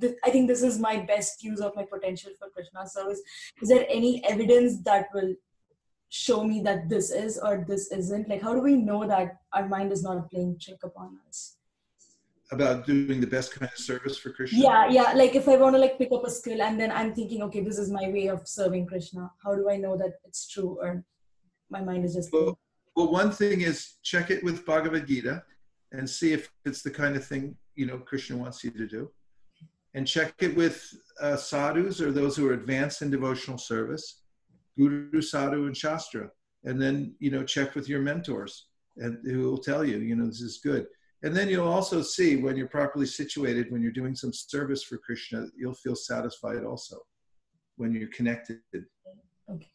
Th- 0.00 0.16
I 0.24 0.30
think 0.30 0.48
this 0.48 0.62
is 0.62 0.78
my 0.78 0.96
best 1.00 1.44
use 1.44 1.60
of 1.60 1.76
my 1.76 1.84
potential 1.84 2.32
for 2.38 2.48
Krishna 2.48 2.88
service. 2.88 3.20
Is 3.60 3.68
there 3.68 3.84
any 3.90 4.24
evidence 4.24 4.78
that 4.84 5.08
will 5.12 5.34
show 6.08 6.44
me 6.44 6.60
that 6.62 6.88
this 6.88 7.10
is 7.10 7.38
or 7.38 7.64
this 7.66 7.90
isn't? 7.92 8.28
Like, 8.28 8.42
how 8.42 8.54
do 8.54 8.60
we 8.60 8.76
know 8.76 9.06
that 9.06 9.38
our 9.52 9.68
mind 9.68 9.92
is 9.92 10.02
not 10.02 10.30
playing 10.30 10.58
trick 10.60 10.78
upon 10.82 11.18
us? 11.28 11.56
About 12.52 12.86
doing 12.86 13.20
the 13.20 13.26
best 13.26 13.52
kind 13.52 13.70
of 13.70 13.76
service 13.78 14.16
for 14.16 14.30
Krishna. 14.30 14.60
yeah 14.60 14.88
yeah 14.88 15.12
like 15.14 15.34
if 15.34 15.48
i 15.48 15.56
want 15.56 15.74
to 15.74 15.80
like 15.80 15.98
pick 15.98 16.12
up 16.12 16.24
a 16.24 16.30
skill 16.30 16.62
and 16.62 16.78
then 16.78 16.92
i'm 16.92 17.12
thinking 17.12 17.42
okay 17.42 17.58
this 17.58 17.76
is 17.76 17.90
my 17.90 18.08
way 18.08 18.28
of 18.28 18.46
serving 18.46 18.86
krishna 18.86 19.28
how 19.42 19.52
do 19.56 19.68
i 19.68 19.76
know 19.76 19.96
that 19.96 20.12
it's 20.24 20.46
true 20.46 20.78
or 20.80 21.02
my 21.70 21.82
mind 21.82 22.04
is 22.04 22.14
just 22.14 22.32
Well, 22.32 22.56
well, 22.94 23.10
one 23.10 23.32
thing 23.32 23.62
is 23.62 23.94
check 24.04 24.30
it 24.30 24.44
with 24.44 24.64
Bhagavad 24.64 25.06
Gita 25.08 25.42
and 25.92 26.08
see 26.08 26.32
if 26.32 26.50
it's 26.64 26.82
the 26.82 26.90
kind 26.90 27.16
of 27.16 27.24
thing 27.24 27.56
you 27.74 27.86
know 27.86 27.98
Krishna 27.98 28.36
wants 28.36 28.64
you 28.64 28.70
to 28.70 28.86
do, 28.86 29.10
and 29.94 30.06
check 30.06 30.34
it 30.40 30.56
with 30.56 30.82
uh, 31.20 31.36
sadhus 31.36 32.00
or 32.00 32.10
those 32.10 32.36
who 32.36 32.48
are 32.48 32.54
advanced 32.54 33.02
in 33.02 33.10
devotional 33.10 33.58
service, 33.58 34.22
guru, 34.78 35.20
sadhu, 35.20 35.66
and 35.66 35.76
shastra, 35.76 36.30
and 36.64 36.80
then 36.80 37.14
you 37.18 37.30
know 37.30 37.44
check 37.44 37.74
with 37.74 37.88
your 37.88 38.00
mentors 38.00 38.68
and 38.98 39.18
who 39.24 39.42
will 39.42 39.58
tell 39.58 39.84
you 39.84 39.98
you 39.98 40.16
know 40.16 40.26
this 40.26 40.40
is 40.40 40.60
good. 40.62 40.86
And 41.22 41.34
then 41.34 41.48
you'll 41.48 41.68
also 41.68 42.02
see 42.02 42.36
when 42.36 42.56
you're 42.56 42.68
properly 42.68 43.06
situated, 43.06 43.72
when 43.72 43.82
you're 43.82 43.90
doing 43.90 44.14
some 44.14 44.32
service 44.32 44.82
for 44.82 44.98
Krishna, 44.98 45.46
you'll 45.56 45.74
feel 45.74 45.96
satisfied 45.96 46.62
also 46.62 46.98
when 47.76 47.92
you're 47.92 48.08
connected. 48.08 48.60
Okay. 49.50 49.70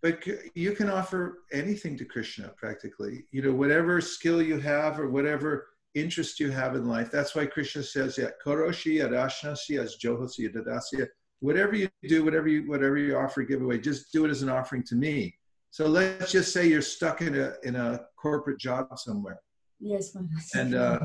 But 0.00 0.26
you 0.54 0.72
can 0.72 0.88
offer 0.88 1.40
anything 1.52 1.96
to 1.98 2.04
krishna 2.04 2.52
practically. 2.56 3.24
You 3.32 3.42
know 3.42 3.52
whatever 3.52 4.00
skill 4.00 4.40
you 4.40 4.58
have 4.60 4.98
or 4.98 5.08
whatever 5.10 5.66
interest 5.94 6.38
you 6.38 6.50
have 6.50 6.74
in 6.74 6.86
life 6.86 7.10
that's 7.10 7.34
why 7.34 7.46
krishna 7.46 7.82
says 7.82 8.18
yeah 8.18 8.28
koroshi 8.44 9.00
adashnasi 9.06 9.80
as 9.80 9.96
johosi 9.96 10.52
dadasya 10.52 11.06
whatever 11.40 11.76
you 11.76 11.88
do 12.08 12.24
whatever 12.24 12.48
you 12.48 12.68
whatever 12.68 12.96
you 12.96 13.16
offer 13.16 13.42
give 13.42 13.62
away 13.62 13.78
just 13.78 14.12
do 14.12 14.24
it 14.24 14.30
as 14.30 14.42
an 14.42 14.48
offering 14.48 14.82
to 14.82 14.94
me 14.94 15.34
so 15.70 15.86
let's 15.86 16.32
just 16.32 16.52
say 16.52 16.68
you're 16.68 16.82
stuck 16.82 17.20
in 17.20 17.38
a 17.38 17.52
in 17.62 17.76
a 17.76 18.00
corporate 18.20 18.58
job 18.58 18.98
somewhere 18.98 19.40
yes 19.80 20.16
and 20.54 20.74
uh, 20.74 20.98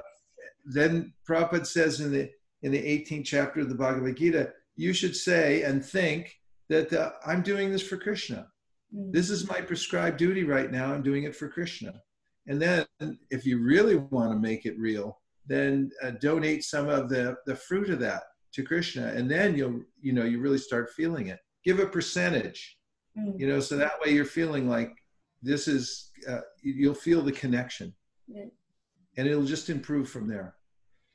then 0.65 1.13
Prabhupada 1.27 1.65
says 1.65 1.99
in 1.99 2.11
the 2.11 2.29
in 2.61 2.71
the 2.71 2.81
18th 2.81 3.25
chapter 3.25 3.59
of 3.59 3.69
the 3.69 3.75
Bhagavad 3.75 4.15
Gita, 4.15 4.53
you 4.75 4.93
should 4.93 5.15
say 5.15 5.63
and 5.63 5.83
think 5.83 6.33
that 6.69 6.93
uh, 6.93 7.11
I'm 7.25 7.41
doing 7.41 7.71
this 7.71 7.85
for 7.85 7.97
Krishna. 7.97 8.47
Mm. 8.95 9.11
This 9.11 9.29
is 9.29 9.49
my 9.49 9.59
prescribed 9.59 10.17
duty 10.17 10.45
right 10.45 10.71
now. 10.71 10.93
I'm 10.93 11.03
doing 11.03 11.23
it 11.23 11.35
for 11.35 11.49
Krishna. 11.49 11.93
And 12.47 12.61
then, 12.61 12.85
if 13.29 13.45
you 13.45 13.61
really 13.61 13.95
want 13.95 14.31
to 14.31 14.39
make 14.39 14.65
it 14.65 14.77
real, 14.77 15.19
then 15.45 15.91
uh, 16.01 16.11
donate 16.11 16.63
some 16.63 16.89
of 16.89 17.09
the 17.09 17.35
the 17.45 17.55
fruit 17.55 17.89
of 17.89 17.99
that 17.99 18.23
to 18.53 18.63
Krishna, 18.63 19.07
and 19.07 19.29
then 19.29 19.55
you'll 19.57 19.81
you 20.01 20.13
know 20.13 20.23
you 20.23 20.39
really 20.39 20.57
start 20.57 20.91
feeling 20.95 21.27
it. 21.27 21.39
Give 21.63 21.79
a 21.79 21.85
percentage, 21.85 22.77
Mm. 23.17 23.39
you 23.39 23.47
know, 23.47 23.59
so 23.59 23.77
that 23.77 23.99
way 24.01 24.11
you're 24.11 24.25
feeling 24.25 24.67
like 24.67 24.91
this 25.43 25.67
is 25.67 26.09
uh, 26.27 26.41
you- 26.63 26.73
you'll 26.73 26.95
feel 26.95 27.21
the 27.21 27.31
connection, 27.31 27.93
Yeah. 28.27 28.45
and 29.17 29.27
it'll 29.27 29.45
just 29.45 29.69
improve 29.69 30.09
from 30.09 30.27
there. 30.27 30.55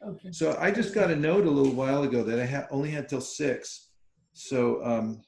Okay. 0.07 0.31
So 0.31 0.57
I 0.61 0.71
just 0.71 0.95
got 0.95 1.11
a 1.11 1.17
note 1.17 1.45
a 1.47 1.51
little 1.51 1.73
while 1.75 2.05
ago 2.05 2.23
that 2.23 2.39
I 2.39 2.47
ha- 2.47 2.69
only 2.71 2.91
had 2.91 3.09
till 3.09 3.21
six. 3.21 3.91
So 4.33 4.85
um, 4.85 5.23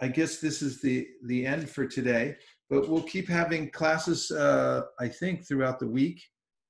I 0.00 0.08
guess 0.08 0.40
this 0.40 0.62
is 0.62 0.80
the 0.80 1.06
the 1.26 1.44
end 1.46 1.68
for 1.68 1.86
today. 1.86 2.36
But 2.70 2.88
we'll 2.88 3.02
keep 3.14 3.28
having 3.28 3.70
classes, 3.70 4.30
uh, 4.30 4.82
I 5.00 5.08
think, 5.08 5.46
throughout 5.46 5.78
the 5.80 5.88
week 5.88 6.20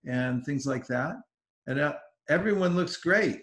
and 0.07 0.45
things 0.45 0.64
like 0.64 0.86
that. 0.86 1.16
And 1.66 1.78
uh, 1.80 1.95
everyone 2.28 2.76
looks 2.76 2.97
great. 2.97 3.43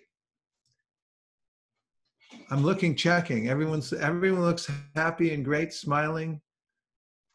I'm 2.49 2.63
looking, 2.63 2.95
checking. 2.95 3.49
Everyone's 3.49 3.91
everyone 3.93 4.43
looks 4.43 4.69
happy 4.95 5.33
and 5.33 5.43
great, 5.43 5.73
smiling 5.73 6.41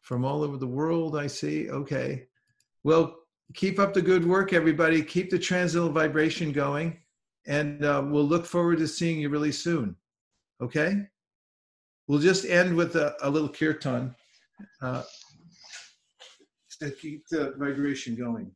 from 0.01 0.23
all 0.23 0.43
over 0.43 0.57
the 0.57 0.67
world. 0.67 1.17
I 1.17 1.27
see. 1.27 1.69
Okay. 1.69 2.27
Well, 2.83 3.17
keep 3.53 3.79
up 3.79 3.93
the 3.93 4.01
good 4.01 4.25
work, 4.25 4.53
everybody. 4.53 5.03
Keep 5.03 5.29
the 5.29 5.39
transcendental 5.39 5.93
vibration 5.93 6.51
going, 6.51 6.97
and 7.45 7.83
uh, 7.83 8.01
we'll 8.05 8.27
look 8.27 8.45
forward 8.45 8.79
to 8.79 8.87
seeing 8.87 9.19
you 9.19 9.29
really 9.29 9.51
soon. 9.51 9.95
Okay? 10.61 11.07
We'll 12.07 12.19
just 12.19 12.45
end 12.45 12.75
with 12.75 12.95
a, 12.95 13.15
a 13.21 13.29
little 13.29 13.49
kirtan 13.49 14.15
uh, 14.81 15.03
to 16.79 16.91
keep 16.91 17.27
the 17.29 17.53
vibration 17.57 18.15
going. 18.15 18.51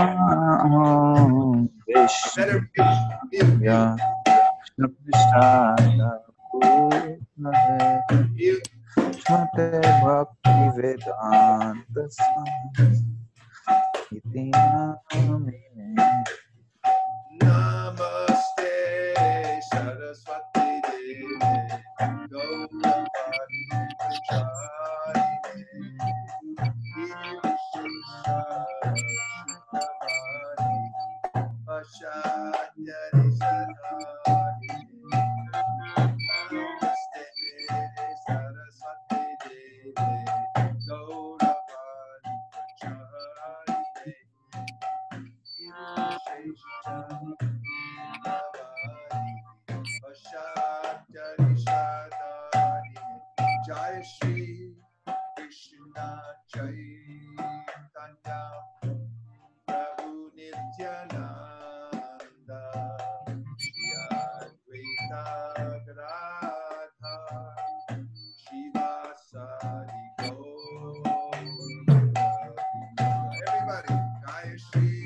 Everybody, 73.72 73.94
Jai 74.26 74.56
Shri 74.58 75.01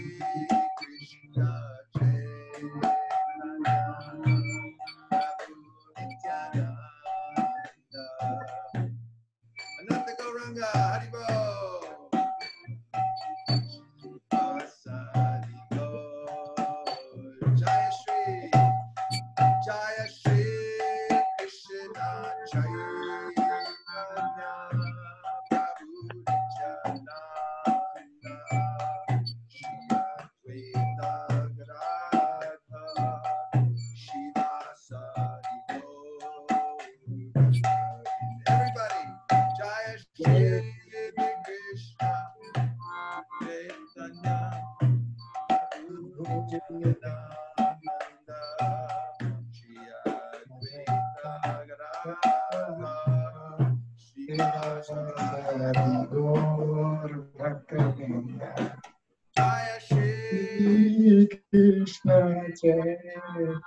Amen. 62.97 63.61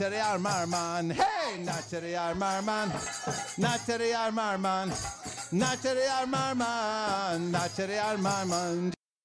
Nachari 0.00 0.18
Armarman, 0.18 1.12
hey, 1.12 1.62
Nachari 1.62 2.16
Armarman, 2.16 2.88
Nachari 3.58 4.14
Armarman, 4.14 4.88
Nachari 5.52 6.08
Armarman, 6.08 7.52
Nachari 7.52 7.98
Armarman. 8.00 8.99